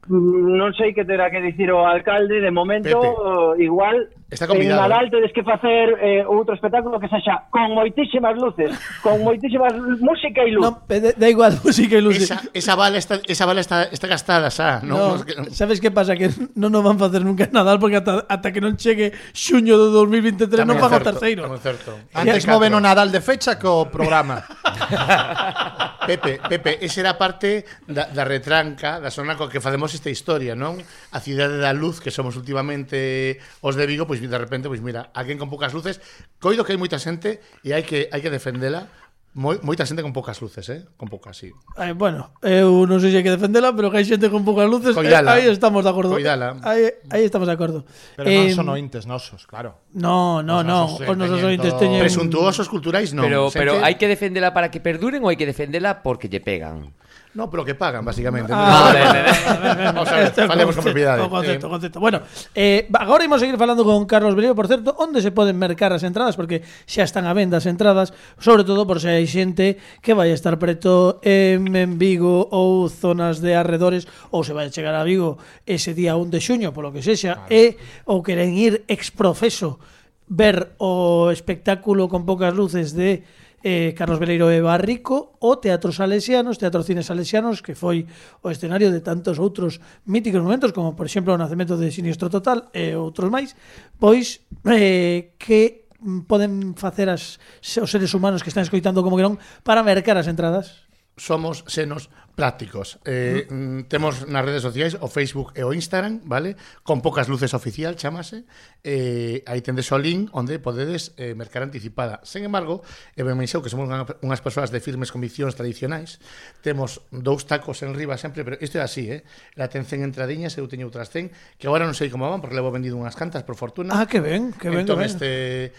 [0.09, 3.65] non sei que terá que dicir o alcalde de momento, Pepe.
[3.65, 4.81] igual Está convidado.
[4.81, 4.89] En ¿eh?
[4.89, 9.71] Nadal tedes que facer eh, outro espectáculo que sexa con moitísimas luces, con moitísimas
[10.03, 10.67] música e luz.
[10.67, 12.27] No, da, da igual música e luces.
[12.27, 15.95] Esa, esa bala está esa bala está, está gastada xa, no, no, no, sabes que
[15.95, 19.79] pasa que non nos van facer nunca Nadal porque ata, ata que non chegue xuño
[19.79, 21.47] do 2023 non van o terceiro.
[21.63, 21.95] Certo.
[22.11, 24.43] Antes moven o Nadal de fecha co programa.
[26.05, 30.53] Pepe, Pepe, esa era parte da, da retranca, da zona co que facemos esta historia,
[30.53, 30.77] non?
[31.15, 35.15] a cidade da luz que somos últimamente os de Vigo, pois de repente, pois mira,
[35.15, 36.03] alguén con poucas luces,
[36.43, 38.91] coido que hai moita xente e hai que hai que defendela,
[39.35, 40.87] Moi, moita xente con poucas luces, eh?
[40.95, 41.51] Con poucas, sí.
[41.75, 44.71] Eh, bueno, eu non sei se hai que defendela, pero que hai xente con poucas
[44.71, 45.35] luces, eh, Coidala.
[45.35, 46.15] eh, aí estamos de acordo.
[46.15, 46.55] Coidala.
[46.63, 47.83] Aí, aí estamos de acordo.
[48.15, 49.83] Pero eh, non son ointes nosos, claro.
[49.91, 51.99] No, no, os no, os nosos ointes teñen...
[51.99, 53.27] Presuntuosos culturais non.
[53.27, 56.95] Pero, pero hai que defendela para que perduren ou hai que defendela porque lle pegan?
[57.35, 58.53] No, pero que pagan, basicamente.
[58.55, 59.85] Ah, vale, vale.
[59.93, 61.23] Vamos a ver, este falemos concepto, con propiedade.
[61.23, 61.71] O concepto, eh.
[61.71, 62.01] concepto.
[62.01, 62.21] Bueno,
[62.55, 66.07] eh, agora imos seguir falando con Carlos Beleo, por certo, onde se poden mercar as
[66.07, 70.15] entradas, porque xa están a venda as entradas, sobre todo por se hai xente que
[70.15, 75.03] vai estar preto en, en Vigo ou zonas de arredores, ou se vai chegar a
[75.03, 75.35] Vigo
[75.67, 77.75] ese día 1 de xuño, polo que sexa, e
[78.07, 79.83] ou queren ir exprofeso
[80.31, 83.27] ver o espectáculo con pocas luces de
[83.65, 88.05] eh, Carlos Beleiro e Barrico, o Teatro Salesianos, Teatro Cine Salesianos, que foi
[88.45, 92.69] o escenario de tantos outros míticos momentos, como por exemplo o nacemento de Sinistro Total
[92.77, 93.57] e outros máis,
[93.97, 95.89] pois eh, que
[96.29, 100.29] poden facer as, os seres humanos que están escoitando como que non para mercar as
[100.29, 100.85] entradas?
[101.17, 102.99] Somos senos prácticos.
[103.05, 103.55] Eh, mm.
[103.55, 103.81] mm.
[103.89, 106.59] Temos nas redes sociais o Facebook e o Instagram, vale?
[106.83, 108.45] Con poucas luces oficial, chamase.
[108.83, 112.21] Eh, aí tendes o link onde podedes eh, mercar anticipada.
[112.27, 112.83] Sen embargo,
[113.15, 116.19] e ben menxeu que somos unhas persoas de firmes conviccións tradicionais,
[116.61, 119.23] temos dous tacos en riba sempre, pero isto é así, eh?
[119.55, 122.59] La ten 100 entradiñas, eu teño outras 100, que agora non sei como van, porque
[122.59, 123.95] levo vendido unhas cantas, por fortuna.
[123.95, 125.11] Ah, que ben, que ben, entón, que ben.
[125.11, 125.31] Este,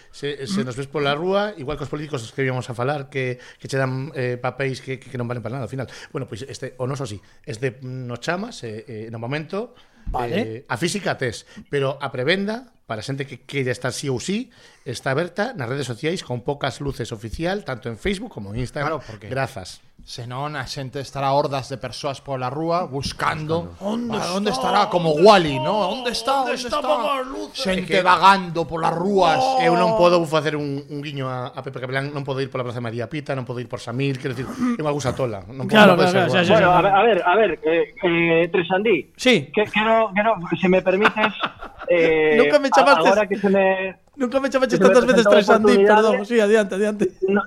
[0.10, 3.38] se, se nos ves pola rúa, igual que os políticos que íbamos a falar, que,
[3.60, 5.92] que che dan eh, papéis que, que non valen para nada, ao final.
[6.10, 9.74] Bueno, pois este, o non so así, este mm, nos chamas eh, eh, no momento
[10.10, 10.66] vale.
[10.66, 14.54] eh, a física tes, pero a prevenda para xente que queira estar sí ou sí,
[14.86, 19.02] está aberta nas redes sociais con poucas luces oficial, tanto en Facebook como en Instagram.
[19.02, 19.26] Claro, porque...
[19.26, 19.82] Grazas.
[20.06, 23.90] Senón a xente estará hordas de persoas pola rúa buscando, buscando.
[23.90, 25.76] Onde, está, onde estará como onde Wally, está, no?
[25.90, 26.34] Onde está?
[26.46, 26.78] Onde, onde está?
[26.78, 27.22] está?
[27.26, 27.66] Luces?
[27.66, 28.06] Xente que...
[28.06, 29.42] vagando polas rúas.
[29.42, 29.66] Oh.
[29.66, 32.62] Eu non podo facer un, un guiño a, a Pepe Capelán, non podo ir pola
[32.62, 35.98] Plaza María Pita, non podo ir por Samir, quero dicir, é unha gusatola, non claro,
[35.98, 36.54] non podo claro, ser.
[36.54, 39.10] Claro, bueno, a ver, a ver, a ver eh, eh, Tresandí.
[39.18, 39.50] Sí.
[39.50, 41.34] Que, quero, que no, se me permites
[41.88, 43.10] Eh, nunca me chamaste.
[43.10, 46.26] Ahora que se me, nunca me chamaste tantas veces tres Andín, perdón.
[46.26, 47.12] Sí, adiante, adiante.
[47.28, 47.42] No,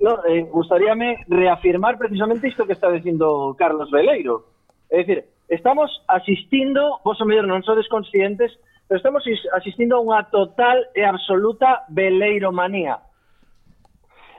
[0.00, 4.46] no eh, gustaríame reafirmar precisamente isto que está dicindo Carlos Veleiro.
[4.90, 8.50] É dicir, estamos asistindo, vos o mellor non sodes conscientes,
[8.90, 9.22] pero estamos
[9.54, 12.98] asistindo a unha total e absoluta veleiromanía.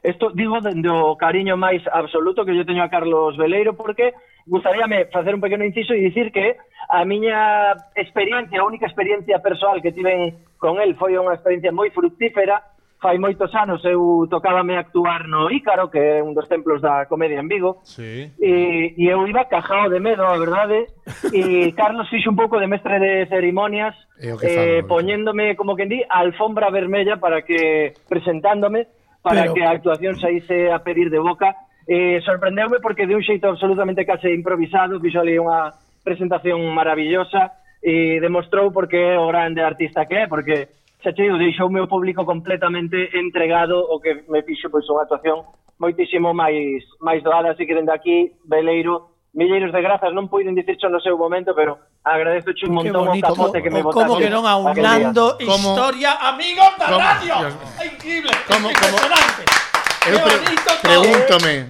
[0.04, 4.12] Isto digo do cariño máis absoluto que yo teño a Carlos Veleiro porque
[4.52, 6.58] gustaríame facer un pequeno inciso e dicir que
[6.90, 11.88] a miña experiencia, a única experiencia persoal que tive con el foi unha experiencia moi
[11.96, 12.60] fructífera.
[13.02, 17.42] Fai moitos anos eu tocábame actuar no Ícaro, que é un dos templos da comedia
[17.42, 18.30] en Vigo, sí.
[18.38, 20.86] e, e eu iba cajao de medo, a verdade,
[21.34, 26.04] e Carlos fixo un pouco de mestre de cerimonias, eh, eh, poñéndome, como que di,
[26.06, 28.86] a alfombra vermella para que, presentándome,
[29.24, 29.54] para Pero...
[29.56, 31.58] que a actuación saíse a pedir de boca,
[31.88, 38.22] eh, sorprendeume porque de un xeito absolutamente case improvisado, fixo ali unha presentación maravillosa e
[38.22, 40.70] demostrou porque é o grande artista que é, porque
[41.02, 45.42] xa che deixou o meu público completamente entregado o que me fixo pois unha actuación
[45.82, 50.92] moitísimo máis máis doada, así que dende aquí Beleiro milleiros de grazas, non puiden dicircho
[50.92, 54.12] no seu momento, pero agradezo un montón bonito, o capote que me botaron.
[54.12, 57.36] Como que non aunando historia, amigos da radio!
[57.48, 59.44] Dios, increíble, como, impresionante.
[59.48, 61.70] Como, pre pregúntame.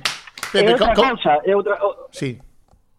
[0.52, 2.40] Pepe, outra cousa, é eh, outra, o, sí.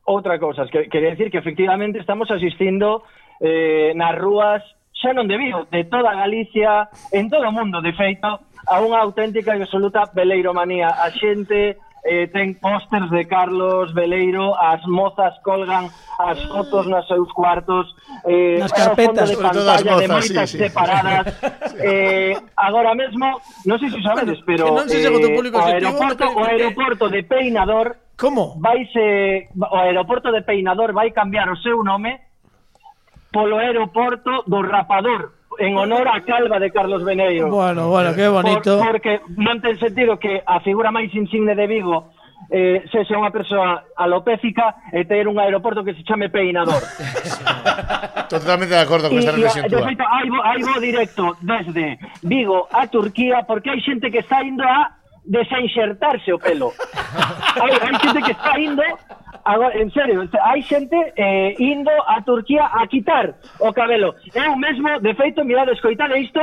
[0.06, 3.04] outra cousa, que, quería decir que efectivamente estamos asistindo
[3.40, 7.92] eh, nas rúas xa non de Vigo, de toda Galicia, en todo o mundo, de
[7.92, 8.40] feito,
[8.70, 10.94] a unha auténtica e absoluta veleiromanía.
[10.94, 15.86] A xente eh, ten pósters de Carlos Veleiro, as mozas colgan
[16.18, 17.94] as fotos nos seus cuartos,
[18.26, 20.64] eh, nas carpetas, de pantalla mozas, de moitas sí, sí.
[20.64, 21.26] separadas.
[21.82, 26.24] Eh, agora mesmo, non sei se sabedes, pero non se eh, o, público o aeroporto,
[26.30, 28.54] o aeroporto de Peinador Como?
[28.60, 32.20] vaise o aeroporto de Peinador vai cambiar o seu nome
[33.32, 37.48] polo aeroporto do Rapador en honor á calva de Carlos Beneiro.
[37.48, 38.78] Bueno, bueno, qué bonito.
[38.78, 42.12] Por, porque non ten sentido que a figura máis insigne de Vigo
[42.52, 46.80] eh, sexa unha persoa alopécica e ter un aeroporto que se chame Peinador.
[48.28, 49.88] Totalmente de acordo con y, esta reflexión túa.
[49.88, 54.64] Feito, hai, hai voo directo desde Vigo a Turquía porque hai xente que está indo
[54.64, 56.72] a desenxertarse o pelo.
[57.62, 58.84] hai, hai xente que está indo
[59.44, 64.14] Agora, en serio, hai xente eh, indo a Turquía a quitar o cabelo.
[64.34, 66.40] Eu mesmo, de feito, mirad, escoitade isto,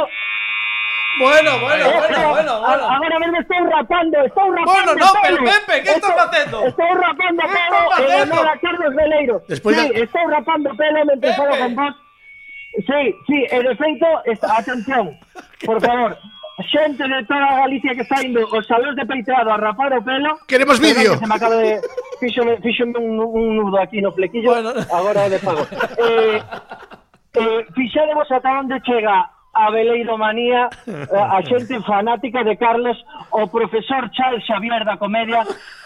[1.20, 2.84] Bueno, bueno, Eh, bueno, bueno, a- bueno.
[2.96, 5.38] Agora mesmo estou rapando, estou rapando Bueno, no, pero.
[5.44, 6.66] Pepe, ¿qué estás facendo?
[6.66, 9.42] Estou rapando ¿Qué pelo en honor a Carlos Veleiro.
[9.50, 11.96] Despois sí, da- estou rapando pelo mentre falo con vos.
[12.88, 15.18] Sí, sí, e de feito, esta, atención,
[15.66, 16.16] por favor,
[16.68, 20.38] xente de toda Galicia que está indo os salóns de peiteado a rapar o pelo.
[20.48, 21.14] Queremos vídeo.
[21.14, 21.80] Que se me acaba de
[22.20, 24.72] fíxome, fíxome un, un nudo aquí no flequillo, bueno.
[24.92, 25.64] agora de pago.
[25.98, 26.42] eh,
[27.36, 32.98] eh, fixaremos ata onde chega a veleidomanía eh, a xente fanática de Carlos
[33.32, 35.44] o profesor Charles Xavier da Comedia,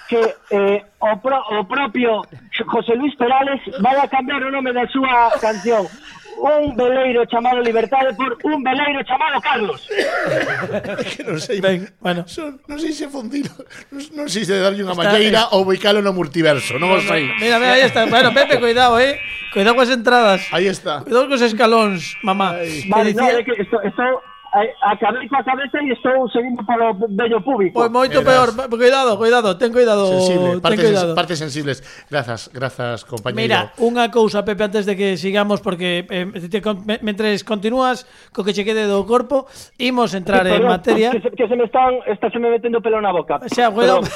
[0.09, 0.19] que
[0.51, 2.21] eh, o, pro, o propio
[2.67, 5.87] José Luis Perales vai a cambiar o nome da súa canción
[6.43, 9.87] Un veleiro chamado Libertade por un veleiro chamado Carlos.
[11.15, 11.63] que non sei.
[11.63, 12.27] Ben, bueno.
[12.27, 13.47] Son, non sei se fundir,
[13.87, 17.31] non, non sei se darlle unha malleira ou ubicalo no multiverso, non o sei.
[17.39, 18.03] Mira, mira, ahí está.
[18.11, 19.23] Bueno, Pepe, cuidado, eh.
[19.55, 20.43] Cuidado coas entradas.
[20.51, 20.99] Aí está.
[21.07, 22.59] Cuidado cos escalóns, mamá.
[22.59, 22.91] Ay.
[22.91, 24.32] Vale, no, é que a,
[24.81, 27.73] acabei coa cabeza e estou seguindo polo vello público.
[27.81, 28.53] Pois moito Verás.
[28.53, 31.11] peor, cuidado, cuidado, ten cuidado, Sensible, ten partes, cuidado.
[31.17, 31.77] partes sensibles.
[32.09, 33.41] Grazas, grazas, compañeiro.
[33.41, 38.05] Mira, unha cousa, Pepe, antes de que sigamos, porque eh, te, con- me- mentres continúas
[38.29, 39.49] co que che quede do corpo,
[39.81, 41.09] imos entrar en Perdón, materia.
[41.09, 43.41] Que se, que se me están, está se me metendo pelo na boca.
[43.41, 44.05] O sea, cuidado.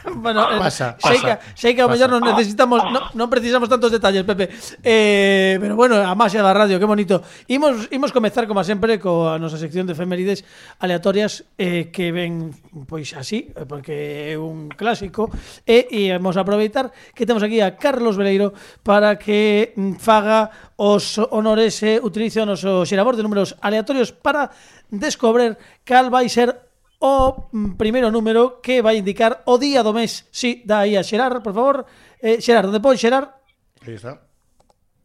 [0.00, 3.68] Bueno, eh, Pasa, sei pasa, que, sei que ao mellor non necesitamos, non, non precisamos
[3.68, 4.48] tantos detalles, Pepe.
[4.80, 7.20] Eh, pero bueno, a máxia da radio, que bonito.
[7.52, 10.44] Imos, imos comezar, como sempre, coa nosa sección de efemérides
[10.78, 12.52] aleatorias eh, que ven
[12.86, 15.30] pois así, eh, porque é un clásico
[15.66, 21.82] e íamos aproveitar que temos aquí a Carlos Veleiro para que mm, faga os honores
[21.84, 24.50] e utilice o noso xerador de números aleatorios para
[24.90, 30.28] descobrir cal vai ser o mm, primeiro número que vai indicar o día do mes.
[30.30, 31.86] Si, sí, dá aí a Xerar, por favor.
[32.20, 33.40] Eh, Xerar, onde pode Xerar?
[33.80, 34.20] Aí está.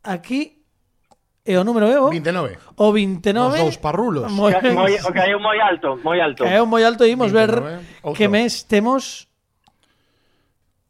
[0.03, 0.54] Aquí
[1.45, 2.57] E o número é o 29.
[2.75, 3.53] O 29.
[3.53, 4.31] Os dous parrulos.
[4.33, 6.41] Moi, moi, o caeu moi alto, moi alto.
[6.41, 7.51] Eh, caeu moi alto e imos 29, ver
[8.01, 8.17] outro.
[8.17, 9.29] que mes temos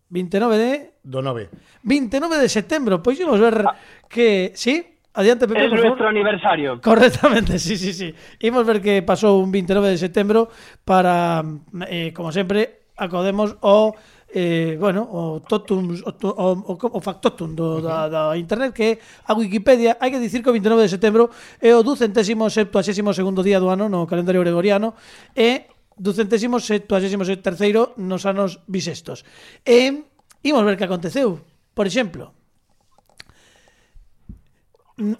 [0.07, 1.49] 29 de do 9.
[1.83, 3.75] 29 de setembro, pois imos ver ah.
[4.07, 6.79] que, sí, adiante Pepe, É nuestro aniversario.
[6.79, 8.15] Correctamente, sí, sí, sí.
[8.39, 10.47] Imos ver que pasou un 29 de setembro
[10.87, 11.43] para
[11.91, 13.91] eh, como sempre acodemos o
[14.33, 18.83] eh, bueno, o totum o, to, o, o, o factotum do, da, da internet que
[18.83, 21.29] é a Wikipedia hai que dicir que o 29 de setembro
[21.61, 24.97] é o ducentésimo septuagésimo segundo día do ano no calendario gregoriano
[25.37, 29.23] e ducentésimo septuagésimo terceiro nos anos bisestos
[29.63, 30.03] e
[30.43, 31.39] imos ver que aconteceu.
[31.73, 32.33] Por exemplo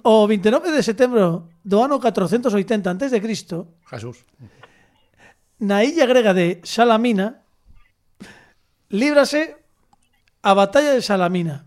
[0.03, 4.23] o 29 de setembro do ano 480 antes de Cristo Jesús.
[5.59, 7.44] na illa grega de Salamina
[8.89, 9.55] líbrase
[10.45, 11.65] a batalla de Salamina.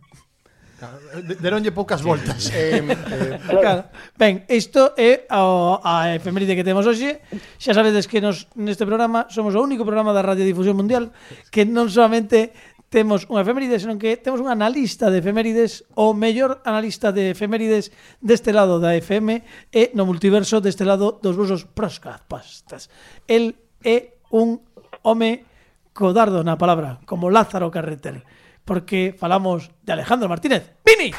[1.43, 2.55] Deronlle poucas voltas.
[2.55, 3.91] eh, eh, eh claro.
[4.15, 5.43] Ben, isto é a,
[5.83, 7.19] a efeméride que temos hoxe.
[7.59, 11.11] Xa sabedes que nos neste programa somos o único programa da Radiodifusión Mundial
[11.51, 12.55] que non solamente
[12.89, 17.93] temos unha efeméride, senón que temos un analista de efemérides, o mellor analista de efemérides
[18.23, 22.87] deste lado da FM e no multiverso deste lado dos vosos proscapastas.
[23.27, 24.63] El é un
[25.03, 25.45] home
[25.99, 28.23] Codardo na palabra, como Lázaro Carreter,
[28.63, 30.79] porque falamos de Alejandro Martínez.
[30.87, 31.11] ¡Vini!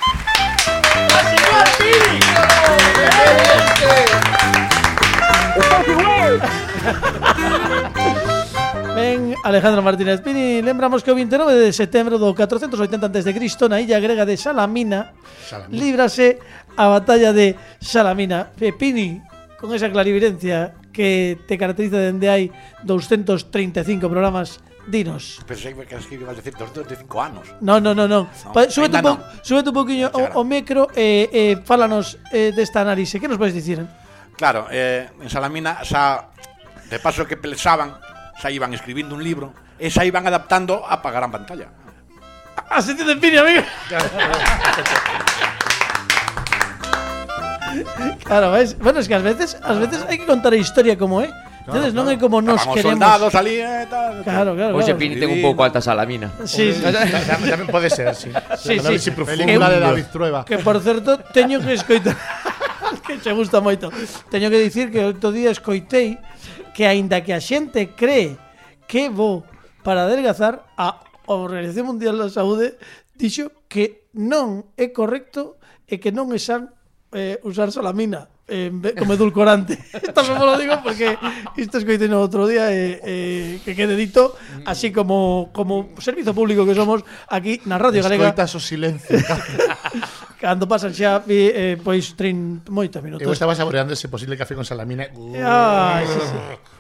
[8.95, 12.71] Ben, Alejandro Martínez Pini, lembramos que o 29 de setembro do 480
[13.03, 13.35] a.C.
[13.67, 15.11] na illa grega de Salamina,
[15.43, 15.75] Salamina.
[15.75, 16.39] líbrase
[16.79, 18.55] a batalla de Salamina.
[18.55, 19.19] E Pini,
[19.59, 22.47] con esa clarividencia que te caracteriza dende hai
[22.87, 25.37] 235 programas, Dinos.
[25.45, 27.45] Pensei que as que ibas decir dos 25 anos.
[27.61, 28.25] Non, non, non, non.
[28.25, 32.17] No, pa, súbete, un, po, súbete un poquinho o, o micro e eh, eh, fálanos
[32.33, 33.21] eh, desta análise.
[33.21, 33.85] Que nos vais dicir?
[34.33, 36.33] Claro, eh, en Salamina xa
[36.89, 37.93] de paso que pensaban,
[38.41, 41.69] xa iban escribindo un libro e xa iban adaptando a pagar a pantalla.
[42.57, 43.61] Ah, Así te define, amigo.
[48.25, 48.77] claro, ves?
[48.79, 51.29] Bueno, es que ás veces, ás veces hai que contar a historia como é.
[51.29, 51.48] Eh?
[51.69, 52.09] Claro, Entonces claro.
[52.09, 52.97] non é como nos Acabamos queremos.
[52.97, 54.13] soldados ali e eh, tal.
[54.25, 54.73] Claro, claro.
[54.73, 54.99] Hoxe claro.
[55.05, 56.33] Pini ten un pouco alta a mina.
[56.49, 56.81] Sí, sí.
[56.81, 58.33] Tamén tamén pode ser, sí.
[58.57, 58.93] Sí, sí.
[58.97, 59.09] sí.
[59.13, 60.41] Película de David Trueba.
[60.49, 62.17] Que por certo teño que escoitar
[63.05, 63.93] que che gusta moito.
[64.33, 66.17] Teño que dicir que outro día escoitei
[66.73, 68.41] que aínda que a xente cree
[68.89, 69.45] que vou
[69.85, 72.81] para adelgazar a Organización Mundial da Saúde
[73.13, 76.73] dixo que non é correcto e que non é san
[77.11, 79.77] eh, usar solamina eh, como edulcorante.
[80.17, 81.15] Tamén lo digo porque
[81.57, 84.65] isto escoitei no outro día eh, eh, que quede dito, mm.
[84.65, 88.33] así como como servizo público que somos aquí na Radio Galega.
[88.33, 89.17] Escoitas o silencio.
[90.41, 93.25] Cando pasan xa eh, pois trin moitos minutos.
[93.27, 95.11] Eu estaba saboreando ese posible café con salamina.
[95.43, 96.78] Ai, sí, sí.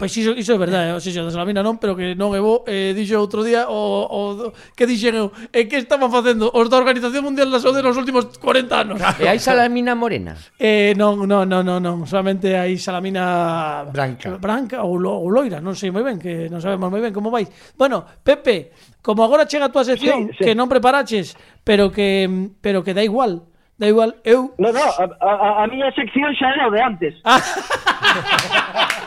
[0.00, 0.96] Pois iso, iso é verdade, eh?
[0.96, 4.08] o Xixo da Salamina non, pero que non é bo, eh, dixo outro día o,
[4.08, 7.84] o que dixen eu, é eh, que estaban facendo os da Organización Mundial da Saúde
[7.84, 8.96] nos últimos 40 anos.
[9.20, 10.40] E hai Salamina morena?
[10.56, 15.60] Eh, non, non, non, non, non, solamente hai Salamina branca, branca ou, lo, ou loira,
[15.60, 17.44] non sei moi ben, que non sabemos moi ben como vai.
[17.76, 18.72] Bueno, Pepe,
[19.04, 20.48] como agora chega a túa sección sí, sí.
[20.48, 22.24] que non preparaches, pero que
[22.64, 23.49] pero que da igual,
[23.80, 24.52] Da igual, eu...
[24.58, 27.16] No, no, a, a, a miña sección xa era o de antes.
[27.24, 27.40] Ah.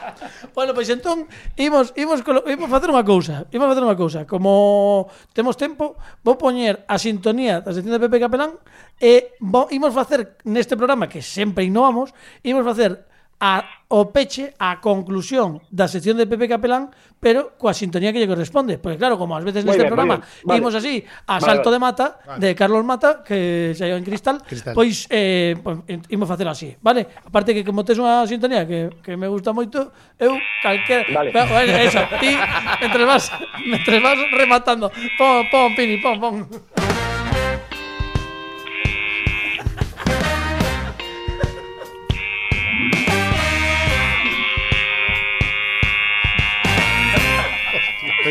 [0.57, 1.29] bueno, pois pues, entón
[1.61, 4.25] imos imos colo, imos facer unha cousa, imos facer unha cousa.
[4.25, 5.93] Como temos tempo,
[6.25, 8.57] vou poñer a sintonía da sección de Pepe Capelán
[8.97, 12.09] e vo, imos facer neste programa que sempre innovamos,
[12.41, 13.12] imos facer
[13.43, 18.31] a, o peche a conclusión da sección de Pepe Capelán, pero coa sintonía que lle
[18.31, 18.79] corresponde.
[18.79, 20.63] Porque claro, como ás veces neste programa vale.
[20.63, 21.75] imos así a vale, salto vale.
[21.75, 22.39] de mata vale.
[22.39, 24.71] de Carlos Mata, que se en cristal, cristal.
[24.71, 27.03] pois eh, pois, imos facelo así, vale?
[27.27, 31.03] Aparte que como tes unha sintonía que, que me gusta moito, eu calquera...
[31.11, 31.35] Vale.
[31.35, 32.31] Pero, bueno, eso, ti,
[32.79, 33.27] mentre vas,
[33.67, 34.87] mentre vas rematando,
[35.19, 36.35] pon, pon, Pini, pon, pon.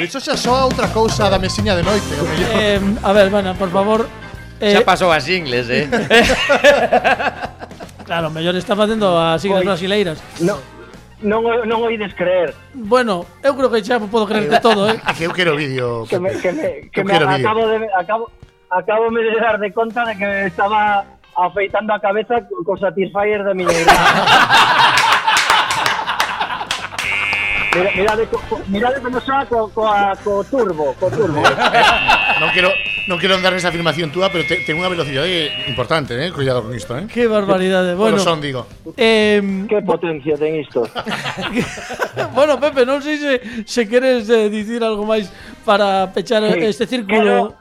[0.05, 2.07] Iso xa soa outra cousa da mesiña de noite.
[2.19, 2.51] o mellor.
[2.53, 4.07] Eh, a ver, bueno, por favor...
[4.61, 5.88] Eh, Xa pasou as ingles, eh.
[8.07, 10.23] claro, mellor está facendo as siglas brasileiras.
[10.38, 10.59] Non,
[11.23, 12.55] non, non oídes creer.
[12.75, 14.99] Bueno, eu creo que xa podo creerte todo, eh?
[15.19, 16.07] Que eu quero vídeo.
[16.07, 18.31] Que me, que me, que Eu me acabo de acabo
[18.71, 21.05] acabo me de dar de conta de que estaba
[21.37, 23.71] afeitando a cabeza co Satisfyer da miña.
[27.73, 28.29] Mirade,
[28.69, 31.41] mirade como xa co, coa, co turbo, co turbo.
[32.43, 32.69] non quero
[33.09, 36.29] non quero andar nesa afirmación túa, pero ten unha velocidade importante, eh?
[36.37, 37.09] Cuidado con isto, eh?
[37.09, 37.97] Que barbaridade.
[37.97, 38.69] Bueno, Bueno, son, digo.
[39.01, 39.41] Eh,
[39.73, 40.85] que potencia ten isto.
[42.37, 43.33] bueno, Pepe, non sei se,
[43.65, 45.33] se queres eh, dicir algo máis
[45.65, 46.69] para pechar sí.
[46.69, 47.57] este círculo.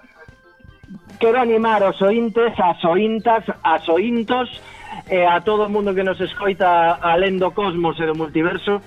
[1.24, 4.52] Quero, animar aos ointes, as ointas, as ointos,
[5.08, 8.84] e eh, a todo o mundo que nos escoita alén do cosmos e do multiverso,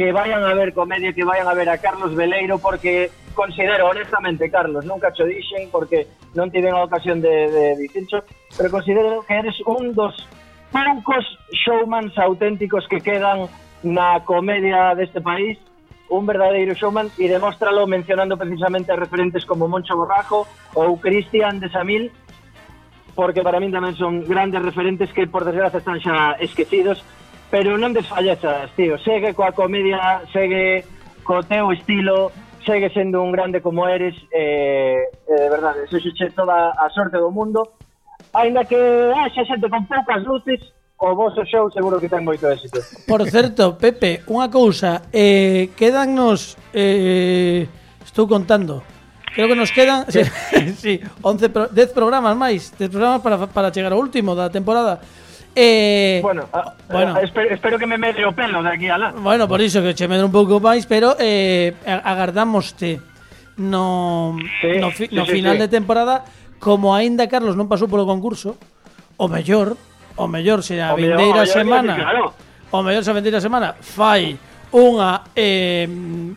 [0.00, 4.50] que vayan a ver comedia, que vayan a ver a Carlos Veleiro, porque considero, honestamente,
[4.50, 8.24] Carlos, nunca cho dixen, porque non tiven a ocasión de, de dicencho,
[8.56, 10.16] pero considero que eres un dos
[10.72, 11.20] poucos
[11.52, 13.52] showmans auténticos que quedan
[13.84, 15.60] na comedia deste país,
[16.08, 20.48] un verdadeiro showman, e demóstralo mencionando precisamente a referentes como Moncho Borrajo
[20.80, 22.08] ou Cristian de Samil,
[23.12, 27.04] porque para min tamén son grandes referentes que, por desgracia, están xa esquecidos,
[27.50, 28.96] pero non desfallezas, tío.
[29.02, 30.86] Segue coa comedia, segue
[31.26, 32.30] co teu estilo,
[32.64, 37.18] segue sendo un grande como eres, eh, eh, de verdade, sexo che toda a sorte
[37.18, 37.74] do mundo,
[38.32, 38.78] ainda que
[39.12, 40.60] haxa xente con poucas luces,
[41.00, 42.78] o vosso show seguro que ten moito éxito.
[43.08, 47.64] Por certo, Pepe, unha cousa, eh, quedannos, eh,
[48.04, 48.84] estou contando,
[49.32, 50.22] creo que nos quedan sí,
[50.76, 55.00] sí, 11 pro, 10 programas máis, 10 programas para, para chegar ao último da temporada,
[55.54, 57.16] Eh, bueno, a, bueno.
[57.16, 59.10] Eh, a, espero, espero, que me medre o pelo de aquí a lá.
[59.12, 63.00] Bueno, por iso que che medre un pouco máis, pero eh, agardámoste
[63.58, 65.66] no, sí, no, fi, sí, no sí, final sí.
[65.66, 66.24] de temporada
[66.58, 68.54] como aínda Carlos non pasou polo concurso,
[69.18, 69.74] o mellor,
[70.16, 71.96] o mellor se a vindeira semana.
[71.96, 72.32] Claro.
[72.70, 74.38] O mellor se a vindeira semana fai
[74.70, 75.90] unha eh,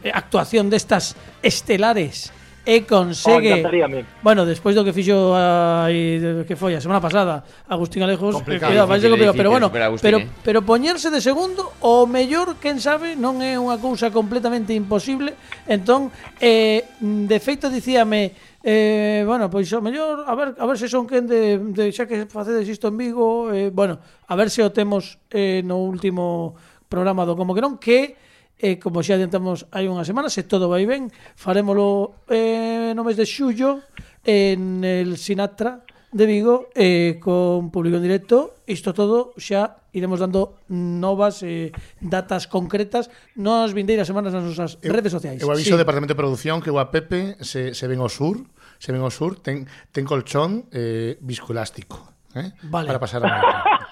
[0.10, 1.14] actuación destas
[1.46, 7.44] estelares e consegue oh, Bueno, despois do que fixo aí que foi a semana pasada
[7.68, 10.28] Agustín Alejos, complicado, queda máis complicado, pero bueno, Agustín, pero eh?
[10.40, 15.36] pero poñerse de segundo o mellor, quen sabe, non é unha cousa completamente imposible.
[15.68, 16.08] Entón,
[16.40, 21.04] eh de feito dicíame Eh, bueno, pois o mellor a ver a ver se son
[21.04, 24.72] quen de, de xa que facedes isto en Vigo, eh, bueno, a ver se o
[24.72, 26.56] temos eh, no último
[26.88, 28.16] programa do Como que non que
[28.64, 33.20] e como xa adiantamos hai unha semana, se todo vai ben, farémolo eh, no mes
[33.20, 33.84] de xullo
[34.24, 35.84] en el Sinatra
[36.16, 38.64] de Vigo eh, con público en directo.
[38.64, 44.96] Isto todo xa iremos dando novas eh, datas concretas nas vindeiras semanas nas nosas eu,
[44.96, 45.44] redes sociais.
[45.44, 45.76] Eu aviso sí.
[45.76, 48.48] ao Departamento de Producción que o a Pepe se, se ven ao sur,
[48.80, 52.00] se ven ao sur, ten, ten colchón eh, viscoelástico.
[52.32, 52.48] Eh?
[52.72, 52.88] Vale.
[52.88, 53.83] Para pasar a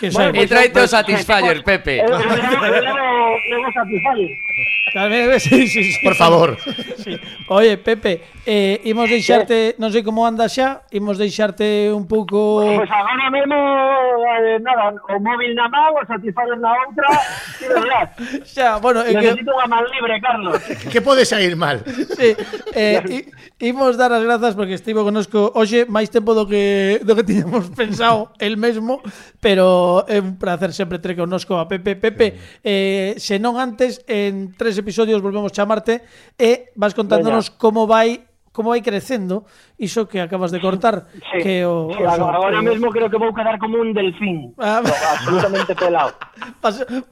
[0.00, 2.02] Que bueno, pues, e traite o Satisfyer, Pepe.
[2.02, 5.40] Eu o Satisfyer.
[5.40, 6.56] Sí, sí, sí, Por favor.
[6.98, 7.18] Sí.
[7.48, 12.62] Oye, Pepe, eh, imos deixarte, non sei como anda xa, imos deixarte un pouco...
[12.62, 17.10] Pois pues agora mesmo, eh, nada, o móvil na mão, o Satisfyer na outra,
[17.58, 18.06] e verdad.
[18.54, 19.02] Xa, bueno...
[19.02, 19.56] Necesito que...
[19.58, 20.62] unha man libre, Carlos.
[20.88, 21.82] Que pode sair mal.
[22.14, 22.38] Sí,
[22.72, 23.28] eh,
[23.58, 27.74] imos dar as grazas porque estivo conosco hoxe máis tempo do que, do que tiñamos
[27.74, 29.02] pensado el mesmo,
[29.42, 31.96] pero é un placer sempre ter connosco a Pepe.
[31.96, 32.38] Pepe, sí.
[32.62, 36.04] eh, se non antes, en tres episodios volvemos chamarte
[36.36, 39.42] e vas contándonos como vai como vai crecendo
[39.82, 42.62] iso que acabas de cortar sí, que o, sí, o agora, o...
[42.62, 44.54] mesmo creo que vou quedar como un delfín.
[44.62, 46.14] Ah, no, absolutamente pelado.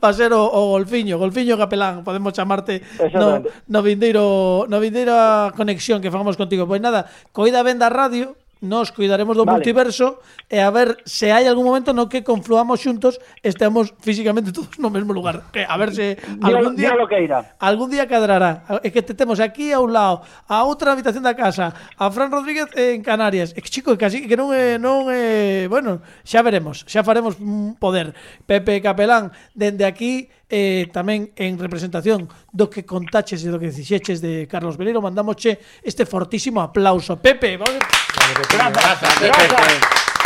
[0.01, 5.51] Para ser o, o golfiño golfiño capelán podemos chamarte no, no vindeiro no vindeiro a
[5.51, 6.71] conexión que fagamos contigo.
[6.71, 9.59] Pois nada coida ben da radio nos cuidaremos do vale.
[9.59, 14.79] multiverso e a ver se hai algún momento no que confluamos xuntos estemos físicamente todos
[14.79, 15.51] no mesmo lugar.
[15.51, 17.59] Que a ver se algún día lo que irá.
[17.59, 18.65] algún día cadrará.
[18.87, 22.31] É que te temos aquí a un lado, a outra habitación da casa, a Fran
[22.31, 23.51] Rodríguez en Canarias.
[23.53, 27.35] É que chico, que que non é non é, bueno, xa veremos, xa faremos
[27.83, 28.15] poder.
[28.47, 34.21] Pepe Capelán dende aquí eh, tamén en representación do que contaches e do que dixeches
[34.21, 37.17] de Carlos Velero, mandámoche este fortísimo aplauso.
[37.17, 37.81] Pepe, vale?
[37.81, 39.49] Grazas, Pepe.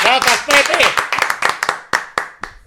[0.03, 1.07] Grazas, Pepe.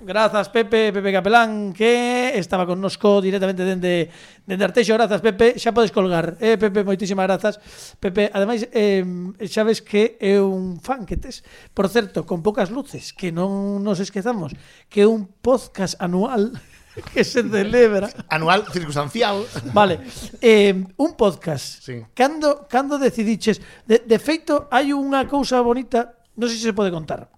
[0.01, 4.09] Grazas, Pepe, Pepe Capelán, que estaba connosco directamente dende,
[4.47, 4.95] dende Arteixo.
[4.95, 6.39] Grazas, Pepe, xa podes colgar.
[6.39, 7.59] Eh, Pepe, moitísimas grazas.
[7.99, 9.03] Pepe, ademais, eh,
[9.43, 11.43] xa ves que é un fan que tes.
[11.75, 14.55] Por certo, con poucas luces, que non nos esquezamos,
[14.87, 16.55] que é un podcast anual
[17.13, 19.45] que se celebra anual circunstancial.
[19.73, 19.99] Vale.
[20.41, 21.83] Eh, un podcast.
[21.83, 22.03] Sí.
[22.13, 26.91] Cando cando decidiches, de, de feito hai unha cousa bonita, non sei se se pode
[26.91, 27.29] contar.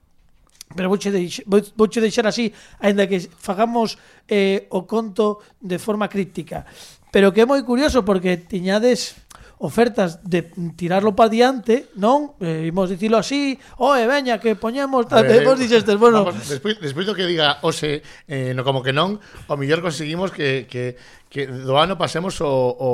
[0.72, 1.44] Pero vouche deixar,
[1.76, 6.64] vouche deixar así, aínda que fagamos eh, o conto de forma críptica.
[7.12, 9.20] Pero que é moi curioso porque tiñades
[9.62, 12.34] ofertas de tirarlo para diante, non?
[12.42, 15.06] Eh, imos dicilo así, oe, veña, que poñemos...
[15.06, 16.26] Tal, ver, vos eh, dixestes, bueno...
[16.26, 20.34] Vamos, despois, despois do que diga Ose, eh, no como que non, o mellor conseguimos
[20.34, 20.98] que, que,
[21.30, 22.90] que do ano pasemos o, o,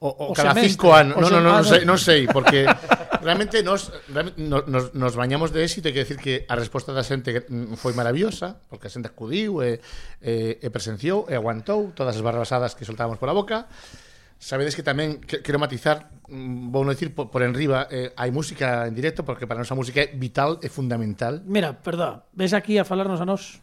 [0.00, 1.20] o, o, o cada semestre, cinco anos.
[1.20, 2.64] Non, non, non, non ah, sei, non sei, porque
[3.20, 5.86] realmente nos, realmente nos, nos bañamos de éxito.
[5.86, 7.44] E que decir que a resposta da xente
[7.76, 9.76] foi maravillosa, porque a xente acudiu e,
[10.24, 13.68] e, e presenciou e aguantou todas as barrabasadas que soltábamos pola boca,
[14.38, 18.30] Sabedes que tamén que, quero matizar, mm, vou non dicir por, por enriba, eh, hai
[18.30, 21.42] música en directo porque para a nosa música é vital e fundamental.
[21.42, 23.58] Mira, perdón, ves aquí a falarnos a nós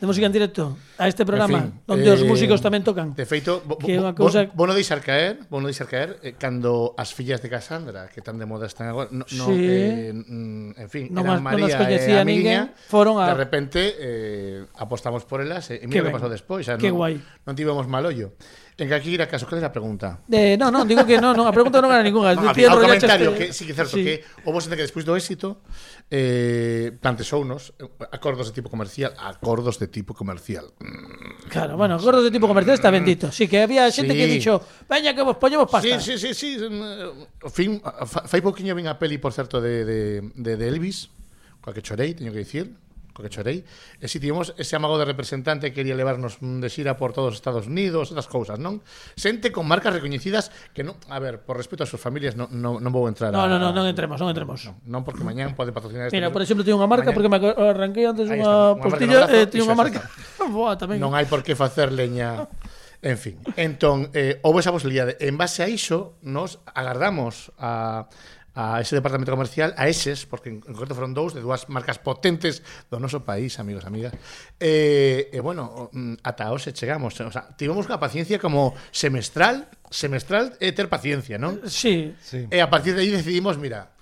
[0.00, 3.18] de música en directo a este programa en fin, onde eh, os músicos tamén tocan.
[3.18, 6.22] De feito, bo, que é unha cousa bo, bo, deixar caer, bo non deixar caer
[6.22, 9.58] eh, cando as fillas de Cassandra, que tan de moda están agora, no, no sí.
[9.58, 13.38] eh, mm, en fin, no eran mas, María no e a ninguén, foron a De
[13.38, 16.94] repente eh, apostamos por elas e eh, mira que, que pasou despois, o sea, non,
[17.46, 18.38] non tivemos mal ollo.
[18.78, 20.22] Ten que aquí ir a caso, cal é a pregunta?
[20.30, 22.30] Eh, no, no, digo que no, no, a pregunta non era ninguna.
[22.30, 24.06] Ah, había un comentario que, que sí que é certo sí.
[24.06, 25.66] que houve xente que despois do éxito
[26.06, 30.70] eh, plantexounos eh, acordos de tipo comercial, acordos de tipo comercial.
[30.78, 31.50] Mm.
[31.50, 33.34] Claro, bueno, acordos de tipo comercial está bendito.
[33.34, 34.18] Sí, que había xente sí.
[34.22, 35.98] que dixo, veña que vos poñemos pasta.
[35.98, 36.50] Sí, sí, sí, sí.
[36.62, 39.98] O mm, fin, fai pouquiño vin a peli, por certo, de, de,
[40.38, 41.10] de, de Elvis,
[41.58, 42.78] coa que chorei, teño que dicir,
[43.22, 43.64] que chorei,
[43.98, 47.38] e si tivemos ese amago de representante que quería levarnos de xira por todos os
[47.38, 48.82] Estados Unidos, estas cousas, non?
[49.18, 52.78] Xente con marcas recoñecidas que non, a ver, por respeto ás súas familias non, non,
[52.82, 53.50] non vou entrar no, a...
[53.50, 54.64] Non, non, non entremos, non entremos.
[54.64, 57.16] Non, non porque mañán pode patrocinar este Mira, por exemplo, teño unha marca, mañán...
[57.16, 60.00] porque me arranquei antes está, unha, unha postilla, brazo, eh, teño unha marca.
[60.56, 60.98] Boa, tamén.
[61.02, 62.46] Non hai por que facer leña...
[62.98, 65.14] En fin, entón, eh, houve esa posibilidade.
[65.22, 68.10] En base a iso, nos agardamos a
[68.58, 72.02] a ese departamento comercial, a eses, porque en, en concreto foron dous de dúas marcas
[72.02, 74.10] potentes do noso país, amigos, amigas.
[74.58, 77.14] E, eh, eh, bueno, mm, ata hoxe chegamos.
[77.22, 81.62] O sea, tivemos unha paciencia como semestral, semestral e ter paciencia, non?
[81.70, 82.18] Sí.
[82.18, 82.50] sí.
[82.50, 83.94] E a partir de aí decidimos, mira,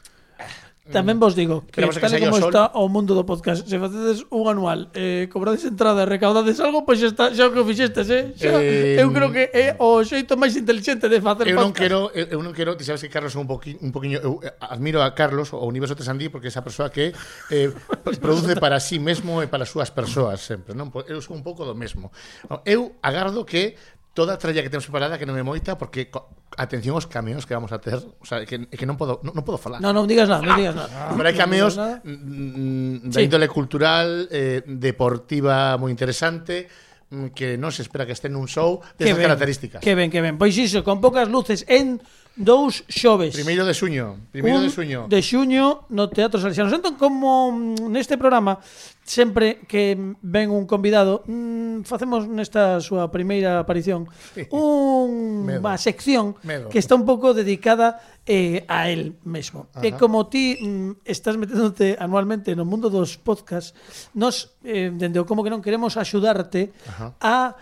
[0.87, 2.51] Tamén vos digo que, Queremos que tal e como sol...
[2.51, 6.87] está o mundo do podcast, se facedes un anual, eh, cobrades entrada e recaudades algo,
[6.87, 8.31] pois pues xa, está, xa o que fixestes, eh?
[8.39, 9.03] Xa, eh...
[9.03, 11.81] eu creo que é o xeito máis inteligente de facer eu non podcast.
[11.83, 14.55] quero, eu, eu non quero, ti sabes que Carlos un poquinho, un poquinho eu eh,
[14.63, 17.11] admiro a Carlos o Universo Tesandí porque é esa persoa que
[17.51, 17.75] eh,
[18.23, 20.95] produce para si sí mesmo e para as súas persoas sempre, non?
[21.11, 22.15] Eu sou un pouco do mesmo.
[22.63, 23.75] Eu agardo que
[24.17, 26.09] toda a tralla que temos preparada que non é moita porque
[26.57, 29.45] atención aos cameos que vamos a ter, o sea, que, que non podo non, non
[29.45, 29.85] podo falar.
[29.85, 31.13] Non, non digas nada, non digas nada.
[31.13, 33.29] Pero hai cameos no mm, mm da sí.
[33.29, 36.65] índole cultural, eh, deportiva moi interesante
[37.13, 39.85] mm, que non se espera que este nun show destas características.
[39.85, 40.41] Que ben, que ben.
[40.41, 42.01] Pois iso, con poucas luces en
[42.37, 43.33] dous xoves.
[43.33, 45.09] Primeiro de xuño, primeiro de xuño.
[45.09, 46.69] De xuño no Teatro Salesiano.
[46.69, 48.61] Entón, como mm, neste programa
[49.07, 54.05] sempre que ven un convidado, mmm, facemos nesta súa primeira aparición
[54.37, 54.53] Medo.
[54.53, 56.69] unha sección Medo.
[56.69, 59.73] que está un pouco dedicada eh, a él mesmo.
[59.73, 59.87] Ajá.
[59.87, 63.73] E como ti mm, estás meténdote anualmente no mundo dos podcasts,
[64.13, 67.17] nos eh, dende o como que non queremos axudarte Ajá.
[67.17, 67.57] a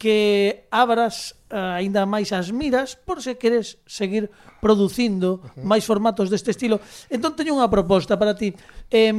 [0.00, 6.56] que abras eh, aínda máis as miras por se queres seguir producindo máis formatos deste
[6.56, 6.80] estilo.
[7.12, 8.56] Entón teño unha proposta para ti.
[8.88, 9.12] Eh,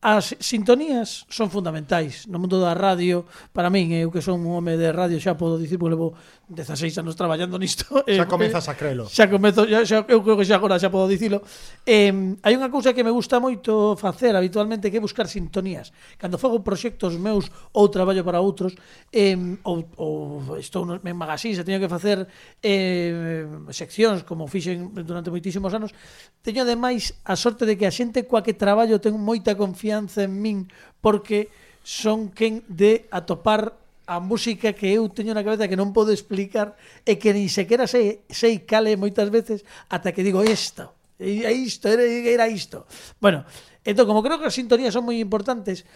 [0.00, 4.80] As sintonías son fundamentais no mundo da radio para min, eu que son un home
[4.80, 6.16] de radio xa podo dicir porque levo
[6.48, 7.84] 16 anos traballando nisto.
[8.08, 9.04] Eh, xa eh, comezas a crelo.
[9.12, 11.44] Xa comezo, xa, xa, eu creo que xa agora xa podo dicilo.
[11.84, 12.08] Eh,
[12.40, 15.92] hai unha cousa que me gusta moito facer habitualmente que é buscar sintonías.
[16.16, 18.72] Cando fago proxectos meus ou traballo para outros,
[19.12, 19.36] eh,
[19.68, 22.24] ou, ou estou en magazines e teño que facer
[22.64, 25.92] eh, seccións como fixen durante moitísimos anos,
[26.40, 30.22] teño ademais a sorte de que a xente coa que traballo ten moita confianza confianza
[30.22, 30.58] en min
[31.02, 31.50] porque
[31.82, 33.74] son quen de atopar
[34.06, 37.90] a música que eu teño na cabeza que non podo explicar e que nin sequera
[37.90, 42.86] sei, sei cale moitas veces ata que digo isto, era isto, era, era isto.
[43.22, 43.46] Bueno,
[43.82, 45.86] entón, como creo que as sintonías son moi importantes,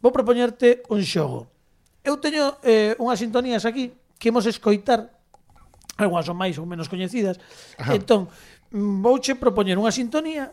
[0.00, 1.48] vou propoñerte un xogo.
[2.04, 5.08] Eu teño eh, unhas sintonías aquí que imos escoitar,
[5.96, 7.40] algunhas son máis ou menos coñecidas,
[7.92, 8.28] entón,
[8.72, 10.52] vouche propoñer unha sintonía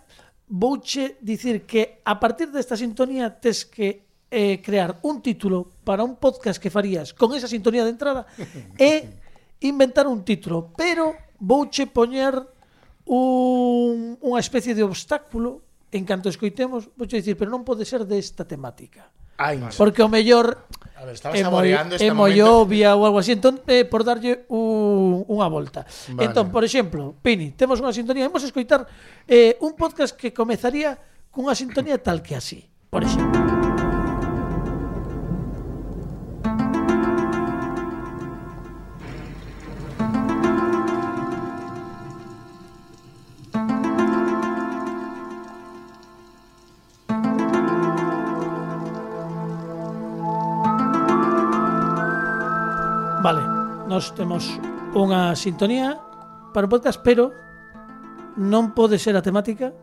[0.51, 6.19] vouche dicir que a partir desta sintonía tes que eh, crear un título para un
[6.19, 8.27] podcast que farías con esa sintonía de entrada
[8.75, 9.15] e
[9.63, 12.35] inventar un título, pero vouche poñer
[13.07, 18.47] un, unha especie de obstáculo en canto escoitemos, vou dicir, pero non pode ser desta
[18.47, 19.11] temática.
[19.41, 20.69] Ai, porque o mellor
[21.01, 24.45] A ver, é moi, este é moi obvia ou algo así, entón eh, por darlle
[24.53, 25.81] un, unha volta.
[26.13, 26.29] Vale.
[26.29, 28.85] Entón, por exemplo, Pini, temos unha sintonía, vamos a escoitar
[29.25, 30.93] eh, un podcast que comezaría
[31.33, 32.61] cunha sintonía tal que así,
[32.93, 33.60] por exemplo.
[53.21, 53.45] Vale,
[53.85, 54.49] nós temos
[54.97, 55.93] unha sintonía
[56.57, 57.29] para o podcast, pero
[58.33, 59.77] non pode ser a temática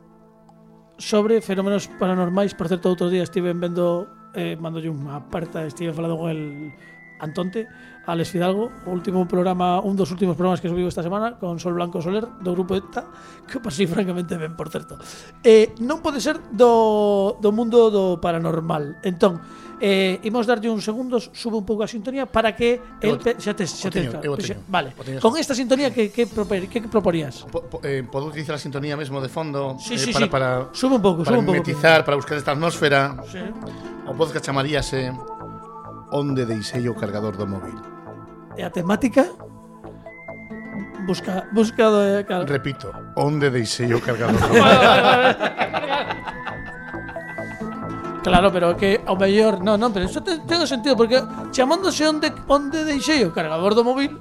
[0.99, 2.59] sobre fenómenos paranormais.
[2.59, 6.75] Por certo, outro día estive vendo, eh, mandolle unha aperta, estive falando con el
[7.23, 7.71] Antonte,
[8.11, 11.79] Alex Fidalgo, o último programa, un dos últimos programas que subiu esta semana con Sol
[11.79, 13.07] Blanco Soler do grupo ETA,
[13.47, 14.99] que pasei francamente ben, por certo.
[15.47, 18.99] Eh, non pode ser do, do mundo do paranormal.
[19.07, 19.39] Entón,
[19.81, 23.55] Eh, imos darlle uns segundos, sube un pouco a sintonía para que el te, xa
[23.55, 24.91] te, xa te, teño, te xa, vale.
[25.23, 27.47] Con esta sintonía que que, proper, que proporías?
[27.47, 30.31] Po, po, eh, podo utilizar a sintonía mesmo de fondo sí, eh, sí, para, sí.
[30.31, 31.63] para sube un pouco, para sube un pouco.
[31.63, 33.23] Mimetizar, para buscar esta atmósfera.
[33.31, 33.39] Sí.
[34.09, 35.13] O podcast chamaríase
[36.11, 37.77] Onde deixei o cargador do móvil.
[38.57, 39.29] E a temática
[41.05, 42.49] busca, buscado, eh, claro.
[42.49, 44.41] Repito, onde deixei o cargador?
[48.23, 51.23] Claro, pero que ao mellor, non, non, pero iso ten, ten sentido porque
[51.55, 54.19] chamándose onde onde deixei o cargador do móvil,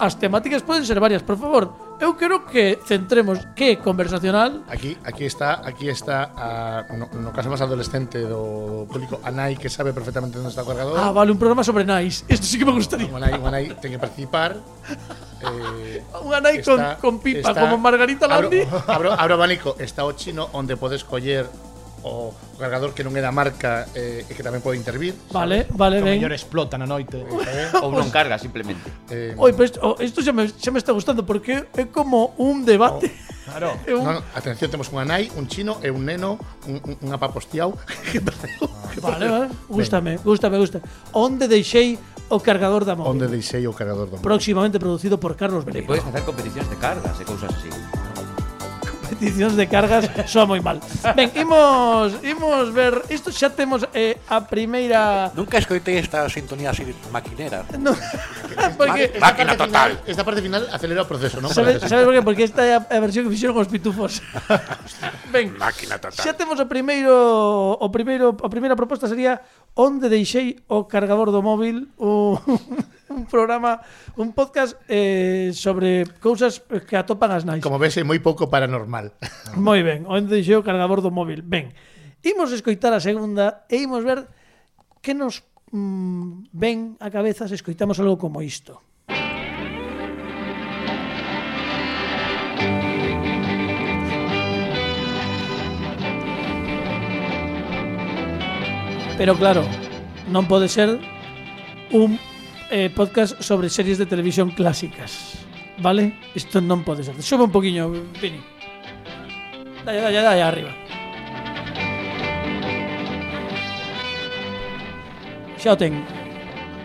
[0.00, 1.76] as temáticas poden ser varias, por favor.
[2.00, 4.64] Eu quero que centremos que é conversacional.
[4.72, 9.60] Aquí aquí está, aquí está a, no, no caso máis adolescente do público, a Nai
[9.60, 10.96] que sabe perfectamente onde está o cargador.
[10.96, 12.24] Ah, vale, un programa sobre Nais.
[12.32, 13.12] Isto sí que me gustaría.
[13.12, 14.56] Unha Nai, unha Nai ten que participar.
[15.40, 18.60] Eh, unha Nai con, con pipa está, como Margarita Landi.
[18.60, 21.48] Abro, abro, abro abanico, está o chino onde podes coller
[22.02, 25.16] o cargador que non é da marca eh, e que tamén pode intervir.
[25.32, 25.76] Vale, ¿sabes?
[25.76, 26.16] vale, ben.
[26.16, 27.20] mellor explota na noite.
[27.20, 28.88] Eh, ou non carga, simplemente.
[29.12, 32.64] Eh, Oi, pues, oh, isto xa me, xa me está gustando porque é como un
[32.64, 33.12] debate.
[33.12, 33.30] Oh.
[33.50, 33.72] Claro.
[33.88, 34.04] Un...
[34.04, 36.38] No, atención, temos unha nai, un chino e un neno,
[36.70, 37.74] un, un, un apapostiao.
[38.90, 39.48] Ah, vale, vale.
[39.70, 40.82] Gústame, gústame, gusta.
[41.14, 41.94] Onde deixei
[42.28, 43.14] o cargador da móvil?
[43.14, 44.26] Onde deixei o cargador da móvil?
[44.26, 45.86] Próximamente producido por Carlos Belén.
[45.86, 47.70] Podes facer competicións de cargas e cousas así
[49.10, 50.78] peticións de cargas soa moi mal.
[51.18, 55.34] Ben, imos, imos ver, isto xa temos eh, a primeira...
[55.34, 57.66] Nunca escoitei esta sintonía así maquinera.
[57.80, 57.96] No,
[58.76, 59.08] porque...
[59.08, 59.90] Esta Máquina parte total.
[59.90, 61.48] Final, esta parte final acelera o proceso, non?
[61.48, 62.20] Sabes, sabes por que?
[62.20, 64.20] Porque esta é a versión que fixeron os pitufos.
[65.34, 66.20] ben, Máquina total.
[66.20, 67.14] Xa temos o primeiro,
[67.80, 69.40] o primeiro, a primeira proposta sería
[69.72, 72.36] onde deixei o cargador do móvil o
[73.10, 73.80] un programa,
[74.16, 77.58] un podcast eh, sobre cousas que atopan as nais.
[77.58, 79.10] Como ves, é moi pouco paranormal.
[79.58, 81.42] moi ben, onde deixei o cargador do móvil.
[81.42, 81.74] Ben,
[82.22, 84.30] imos escoitar a segunda e imos ver
[85.02, 85.42] que nos
[85.74, 88.78] mm, ven a cabeza se escoitamos algo como isto.
[99.18, 99.66] Pero claro,
[100.32, 100.96] non pode ser
[101.92, 102.29] un
[102.70, 105.38] eh, podcast sobre series de televisión clásicas.
[105.78, 106.14] Vale?
[106.34, 107.16] Isto non pode ser.
[107.18, 107.90] Sube un poquinho,
[108.20, 108.40] Vini.
[109.84, 110.72] Dalle, dalle, dalle, arriba.
[115.58, 116.00] Xa o ten.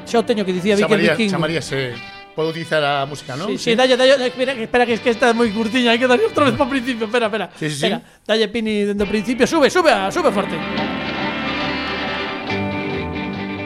[0.08, 1.30] Xa o teño que dicía Vicky Viking.
[1.32, 1.96] Chamaríase
[2.36, 3.48] Puedo utilizar a música, ¿no?
[3.48, 3.76] Sí, sí, sí.
[3.76, 6.60] dalle, dalle, espera, espera, que es que está moi curtiña, hai que darlle outra vez
[6.60, 7.48] para o principio, espera, espera.
[7.56, 8.04] Sí, sí, espera.
[8.04, 8.28] sí.
[8.28, 10.12] Dalle Pini dentro do principio, sube, sube, sube.
[10.12, 10.60] Sube forte.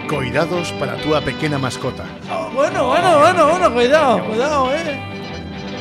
[0.10, 2.02] Coidados para a túa pequena mascota.
[2.34, 4.98] Oh, bueno, bueno, bueno, bueno, cuidado, cuidado, eh.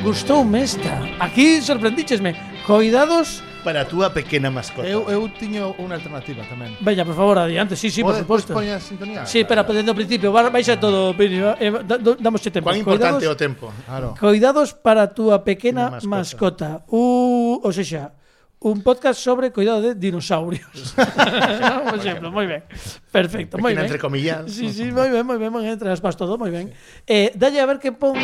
[0.04, 1.00] Gustoume esta.
[1.18, 2.36] Aquí sorprendíchesme.
[2.66, 4.84] Coidados para a túa pequena mascota.
[4.84, 6.76] Eu, eu tiño unha alternativa tamén.
[6.84, 7.72] Veña, por favor, adiante.
[7.72, 8.52] Sí, sí, por supuesto.
[8.52, 9.24] Podes sintonía?
[9.24, 10.28] Sí, pero desde o principio.
[10.28, 11.40] Baixa todo, Pini.
[11.56, 11.72] Eh,
[12.20, 12.68] damos tempo.
[12.68, 13.72] Cuán importante o tempo.
[13.88, 14.12] Claro.
[14.12, 16.84] Coidados para a túa pequena mascota.
[16.84, 16.84] mascota.
[16.92, 18.12] Uh, o sea,
[18.60, 20.66] un podcast sobre cuidado de dinosaurios.
[21.90, 22.64] Por ejemplo, muy bien.
[23.10, 23.84] Perfecto, muy bien.
[23.84, 24.50] entre comillas.
[24.50, 26.68] Sí, sí, muy bien, muy bien, muy bien, entre aspas todo, muy bien.
[26.68, 27.02] Sí.
[27.06, 28.16] Eh, dalle a ver qué pon...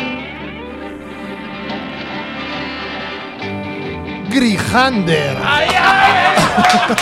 [4.29, 5.37] Grijander.
[5.41, 6.95] ¡Ay, ay, ay!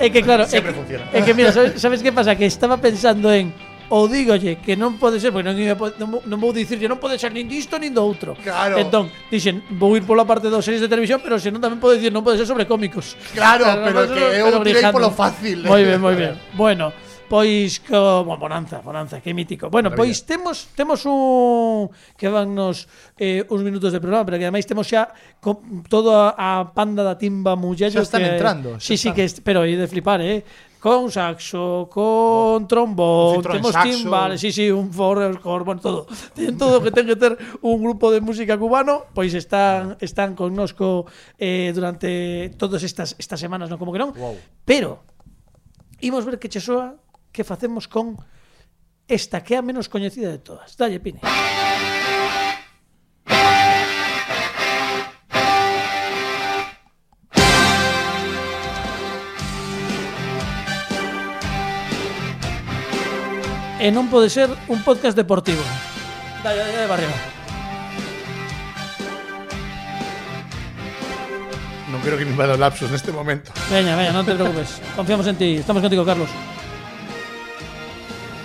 [0.06, 1.04] es que claro, Siempre es, funciona.
[1.12, 2.34] es que mira, ¿sabes qué pasa?
[2.34, 3.54] Que estaba pensando en
[3.90, 7.18] ou dígolle que non pode ser, porque non, ia, non, non vou dicirlle, non pode
[7.18, 8.38] ser nin disto nin do outro.
[8.38, 8.78] Claro.
[8.78, 12.14] Entón, dixen, vou ir pola parte dos series de televisión, pero senón tamén pode dicir,
[12.14, 13.18] non pode ser sobre cómicos.
[13.34, 15.66] Claro, pero, pero que eu tirei polo fácil.
[15.66, 16.38] Moi ben, moi ben.
[16.54, 16.94] Bueno,
[17.26, 19.66] pois co, bueno, bonanza, bonanza, que mítico.
[19.70, 22.86] Bueno, pois temos temos un que vannos
[23.18, 25.10] eh, uns minutos de programa, pero que ademais temos xa
[25.42, 28.78] con, toda a panda da timba mulleiro que están entrando.
[28.78, 34.40] Sí, sí, que pero aí de flipar, eh con saxo, con trombón, un temos timbales,
[34.40, 36.06] sí, sí, un forroscore, bueno, todo.
[36.34, 40.32] Ten todo o que ten que ter un grupo de música cubano, pois están están
[40.32, 41.04] connosco
[41.36, 44.16] eh, durante todas estas estas semanas, non como que non.
[44.16, 44.40] Wow.
[44.64, 45.04] Pero
[46.00, 46.96] imos ver que che soa
[47.28, 48.16] que facemos con
[49.04, 50.80] esta que é a menos coñecida de todas.
[50.80, 51.20] Dalle, Pini.
[51.20, 51.99] Dalle, Pini.
[63.80, 65.62] en un puede ser un podcast deportivo.
[66.44, 67.02] Dale, dale, dale.
[71.90, 73.50] No creo que me vaya el lapsus en este momento.
[73.70, 74.80] Venga, venga, no te preocupes.
[74.96, 75.56] Confiamos en ti.
[75.56, 76.28] Estamos contigo, Carlos.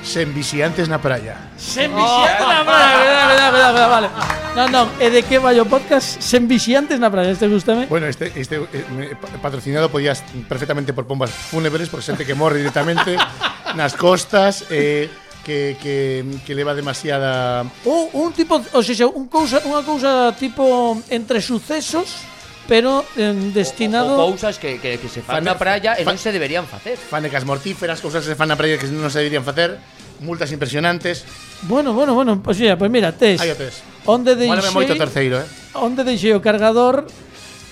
[0.02, 1.36] Sembiciantes na praia.
[1.76, 4.10] Na praia, verdad, verdad, verdad, vale.
[4.56, 7.90] No, no, e de que vai o podcast Sembiciantes na praia, este gustame.
[7.92, 13.18] Bueno, este, este eh, patrocinado podías perfectamente por pombas fúnebres, por xente que morre directamente
[13.76, 15.10] nas costas, eh,
[15.46, 17.62] que, que, que leva demasiada...
[17.86, 22.34] Un, un tipo, o sea, un cousa, unha cousa tipo entre sucesos
[22.68, 26.02] pero eh, destinado o, o cousas que, que, que se fan, fan na praia e
[26.02, 26.98] fan, non se deberían facer.
[26.98, 29.78] Fanecas mortíferas, cousas que se fan na praia que non se deberían facer,
[30.26, 31.24] multas impresionantes.
[31.70, 33.38] Bueno, bueno, bueno, pues, pues, pues mira, tes.
[33.38, 33.86] Aí o tes.
[34.10, 34.74] Onde deixei...
[34.74, 35.48] moito terceiro, eh.
[35.78, 37.06] Onde deixei o cargador,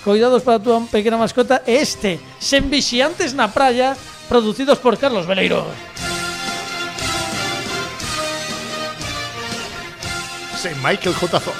[0.06, 3.98] coidados para a túa pequena mascota, este, sen vixiantes na praia,
[4.30, 5.66] producidos por Carlos Veleiro.
[5.66, 6.13] Veleiro.
[10.64, 11.52] ese Michael J.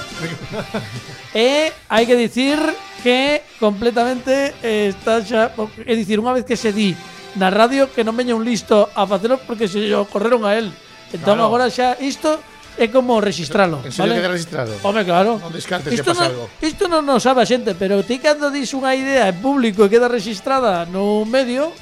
[1.34, 2.56] e hai que dicir
[3.04, 5.52] que completamente eh, está xa,
[5.84, 6.96] é dicir, unha vez que se di
[7.36, 10.72] na radio que non veña un listo a facelo porque se o correron a él.
[11.12, 11.52] Entón claro.
[11.52, 12.40] agora xa isto
[12.80, 13.84] é como registralo.
[13.84, 14.24] En serio vale?
[14.24, 14.72] queda registrado?
[14.80, 15.36] Home, claro.
[15.36, 16.44] Non descartes isto que pasa no, algo.
[16.64, 19.92] Isto non nos sabe a xente, pero ti cando dis unha idea en público e
[19.92, 21.76] queda registrada no medio,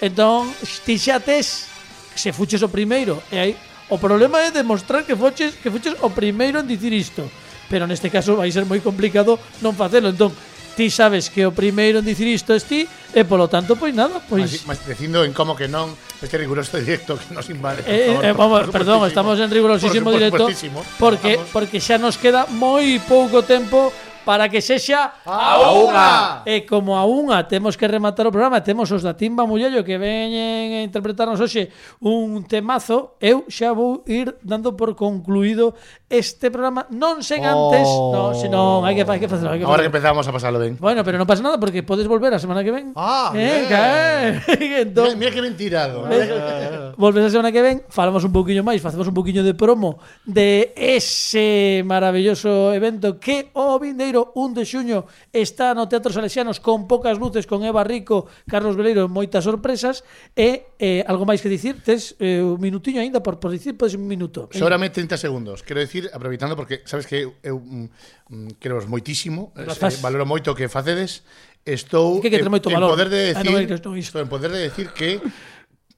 [0.00, 0.48] entón
[0.88, 1.68] ti xa tes
[2.16, 3.52] se fuches o primeiro e aí
[3.94, 7.30] O problema é demostrar que foches que foches o primeiro en dicir isto.
[7.70, 10.10] Pero neste caso vai ser moi complicado non facelo.
[10.10, 10.34] Entón,
[10.74, 14.18] ti sabes que o primeiro en dicir isto es ti e polo tanto pois nada,
[14.26, 17.86] pois mas, mas dicindo en como que non este riguroso directo que nos invade.
[17.86, 20.50] Eh, eh, favor, eh, vamos, perdón, estamos en rigurosísimo por directo
[20.98, 21.54] porque vamos.
[21.54, 23.94] porque xa nos queda moi pouco tempo
[24.24, 26.42] para que sexa a, unha.
[26.48, 30.00] E como a unha temos que rematar o programa, temos os da Timba Mullello que
[30.00, 31.68] veñen a interpretarnos hoxe
[32.00, 35.76] un temazo, eu xa vou ir dando por concluído
[36.08, 37.52] este programa, non sen oh.
[37.52, 38.12] antes, oh.
[38.14, 40.80] non, senón, hai que, hai que facelo, hai que Ahora que empezamos a pasalo ben.
[40.80, 42.96] Bueno, pero non pasa nada porque podes volver a semana que ven.
[42.96, 43.68] Ah, eh,
[44.48, 44.88] eh.
[44.88, 46.08] Entón, mira, mira que ben tirado.
[46.08, 46.96] Eh.
[46.96, 50.72] Volves a semana que ven, falamos un pouquiño máis, facemos un pouquiño de promo de
[50.78, 54.98] ese maravilloso evento que o vindeiro Viveiro 1 de xuño
[55.34, 60.06] está no Teatro Salesianos con poucas luces con Eva Rico, Carlos Veleiro moitas sorpresas
[60.38, 63.98] e eh, algo máis que dicir tes eh, un minutiño aínda por, por dicir podes
[63.98, 64.54] un minuto eh?
[64.54, 67.90] Seguramente 30 segundos quero dicir aproveitando porque sabes que eu mm,
[68.30, 69.66] mm quero moitísimo eh,
[69.98, 71.26] valoro moito o que facedes
[71.66, 72.94] estou que que en, moito en valor.
[72.94, 75.18] poder de decir ah, no, no, estou en poder de decir que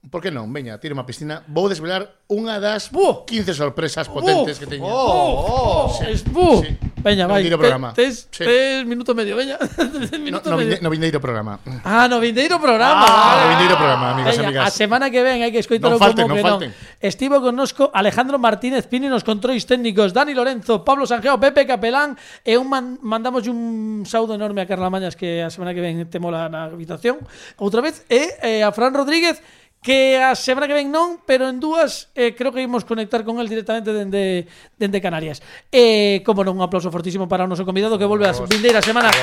[0.07, 0.47] Por que non?
[0.55, 1.43] Veña, tiro unha piscina.
[1.51, 3.27] Vou desvelar unha das 15
[3.59, 4.87] sorpresas potentes que teño.
[4.87, 6.71] Oh, oh, oh, sí, sí.
[7.07, 7.47] Veña, vai.
[7.47, 7.95] Vindeiro programa.
[7.95, 8.43] Tes, sí.
[8.43, 9.55] tes minuto medio, veña.
[10.19, 10.79] minuto no, no, medio.
[10.83, 11.63] No vindeiro programa.
[11.87, 13.07] Ah, no vindeiro programa.
[13.07, 13.43] Ah, vale.
[13.43, 14.67] no vindeiro programa, amigos veña, amigas.
[14.67, 16.71] A semana que ven hai que escoitalo no falten, como no que falten.
[16.75, 16.99] non.
[16.99, 22.59] Estivo connosco Alejandro Martínez Pini nos controis técnicos, Dani Lorenzo, Pablo Sanjeo, Pepe Capelán e
[22.59, 26.19] un man, mandamos un saúdo enorme a Carla Mañas que a semana que ven te
[26.19, 27.23] mola na habitación.
[27.63, 29.39] Outra vez e eh, a Fran Rodríguez
[29.87, 33.39] que a semana que ven non, pero en dúas eh, creo que imos conectar con
[33.39, 35.39] el directamente dende, dende Canarias.
[35.71, 39.15] Eh, como non, un aplauso fortísimo para o noso convidado que volve a vindeira semana.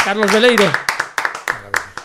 [0.00, 0.93] Carlos Veleiro.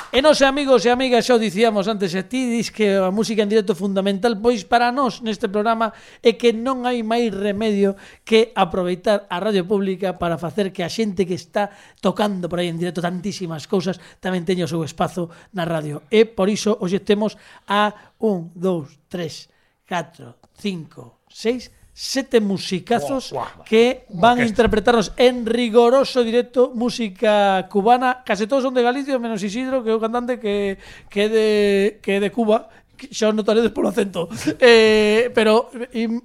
[0.09, 3.45] E nos amigos e amigas, xa o dicíamos antes a ti, dis que a música
[3.45, 5.93] en directo é fundamental, pois para nós neste programa
[6.25, 7.93] é que non hai máis remedio
[8.25, 11.69] que aproveitar a radio pública para facer que a xente que está
[12.01, 16.01] tocando por aí en directo tantísimas cousas tamén teña o seu espazo na radio.
[16.09, 17.37] E por iso hoxe temos
[17.69, 23.65] a 1, 2, 3, 4, 5, 6, sete musicazos wow, wow.
[23.67, 29.43] que van a interpretarnos en rigoroso directo música cubana, case todos son de Galicia menos
[29.43, 30.79] Isidro, que é o cantante que
[31.11, 34.31] que de que de Cuba, xa notaredes polo acento.
[34.63, 35.67] Eh, pero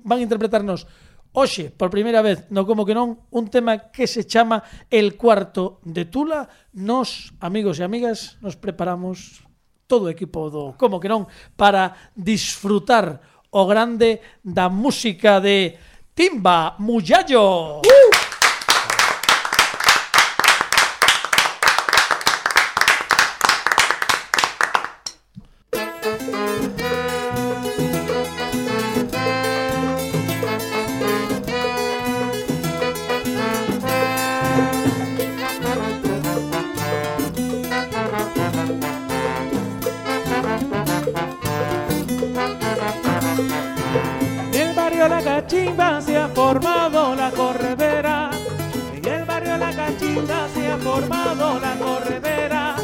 [0.07, 0.87] van a interpretarnos
[1.35, 5.83] Oxe, por primeira vez, no como que non, un tema que se chama El cuarto
[5.83, 6.47] de Tula.
[6.79, 9.43] Nos, amigos e amigas, nos preparamos
[9.91, 11.27] todo o equipo do Como que non
[11.59, 15.75] para disfrutar o grande da música de
[16.15, 17.83] Timba Muyallo.
[17.87, 18.24] Uh!
[46.45, 48.31] Formado la corredera.
[48.95, 52.77] En el barrio La Cachimba se ha formado la corredera.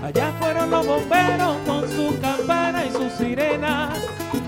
[0.00, 3.98] Allá fueron los bomberos con su campana y sus sirenas.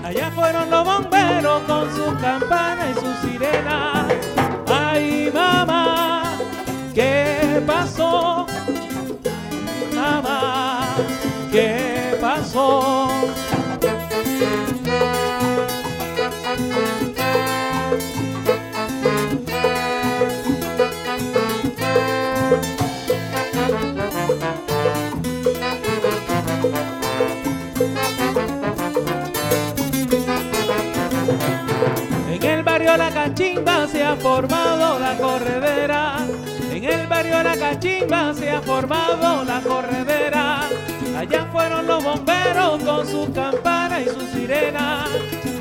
[0.01, 4.05] Allá fueron los bomberos con su campana y sus sirenas.
[4.67, 6.23] Ay, mamá,
[6.93, 8.45] ¿qué pasó?
[9.93, 10.87] Mamá,
[11.51, 13.02] ¿qué pasó?
[32.83, 36.17] Barrio La Cachimba se ha formado la corredera.
[36.71, 40.67] En el barrio La Cachimba se ha formado la corredera.
[41.17, 45.07] Allá fueron los bomberos con sus campanas y sus sirenas.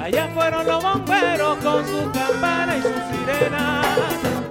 [0.03, 3.87] Allá fueron los bomberos con sus campanas y sus sirenas.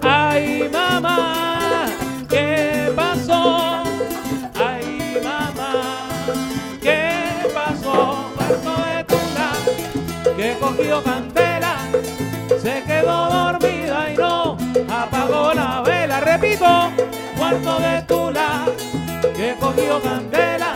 [0.01, 1.87] Ay, mamá,
[2.29, 3.83] ¿qué pasó?
[4.55, 6.07] Ay, mamá,
[6.81, 7.19] ¿qué
[7.53, 8.31] pasó?
[8.37, 9.03] Cuarto de
[10.37, 11.40] que cogió candela,
[12.61, 14.57] se quedó dormida y no
[14.89, 16.19] apagó la vela.
[16.19, 16.91] Repito,
[17.37, 18.65] cuarto de tula
[19.35, 20.75] que cogió candela,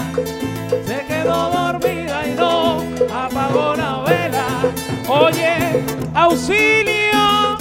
[0.85, 2.83] se quedó dormida y no
[3.13, 4.45] apagó la vela.
[5.07, 5.83] Oye,
[6.15, 7.57] auxilio,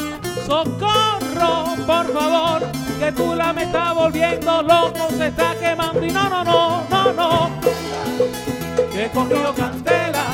[0.46, 2.62] socorro, por favor,
[2.98, 7.50] que Tula me está volviendo loco, se está quemando y no, no, no, no, no,
[8.92, 10.24] que cogió candela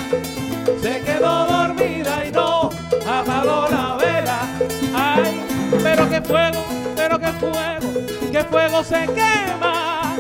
[0.80, 1.49] se quedó dormida
[6.20, 6.64] fuego,
[6.96, 7.92] pero qué fuego,
[8.32, 10.16] qué fuego se quema.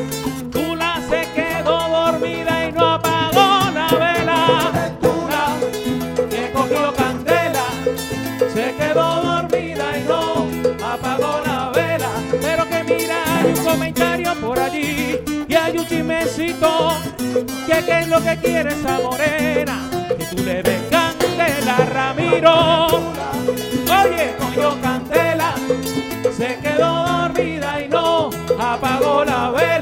[0.50, 4.72] Tula se quedó dormida y no apagó la vela.
[5.00, 5.56] Tula
[6.28, 7.64] que cogió candela,
[8.52, 10.48] se quedó dormida y no
[10.86, 12.10] apagó la vela.
[12.40, 16.96] Pero que mira, hay un comentario por allí y hay un chismecito
[17.66, 23.00] que qué es lo que quiere esa morena que tú le des candela Ramiro
[28.80, 29.79] apagó la vela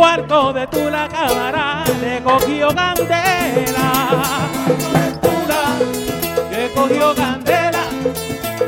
[0.00, 4.48] cuarto de Tula acabará, le cogió candela.
[5.20, 5.62] Tula
[6.48, 7.82] que cogió candela,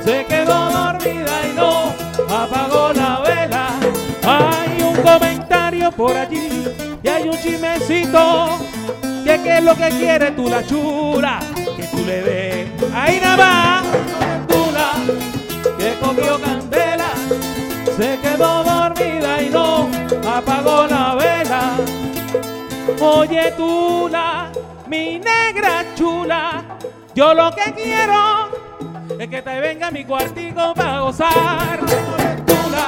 [0.05, 1.95] se quedó dormida y no
[2.29, 3.67] apagó la vela.
[4.25, 6.67] Hay un comentario por allí
[7.03, 8.59] y hay un chismecito
[9.25, 11.39] que qué es lo que quiere tú la chula
[11.79, 12.69] que tú le des.
[12.95, 13.85] Ahí nada más,
[14.49, 14.91] tula
[15.79, 17.11] que cogió candela,
[17.97, 21.77] se quedó dormida y no apagó la vela.
[23.01, 24.51] Oye tula,
[24.87, 26.65] mi negra chula,
[27.15, 28.51] yo lo que quiero
[29.19, 31.81] es que te venga a mi cuartico para gozar.
[32.47, 32.87] Tula,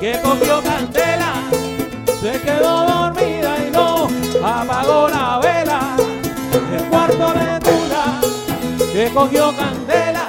[0.00, 1.32] que cogió candela,
[2.20, 4.08] se quedó dormida y no
[4.44, 5.80] apagó la vela.
[6.74, 8.20] El cuarto de Tula,
[8.92, 10.28] que cogió candela,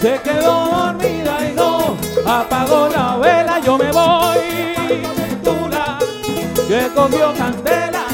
[0.00, 3.60] se quedó dormida y no apagó la vela.
[3.64, 4.38] Yo me voy,
[6.70, 8.06] que cogió candela,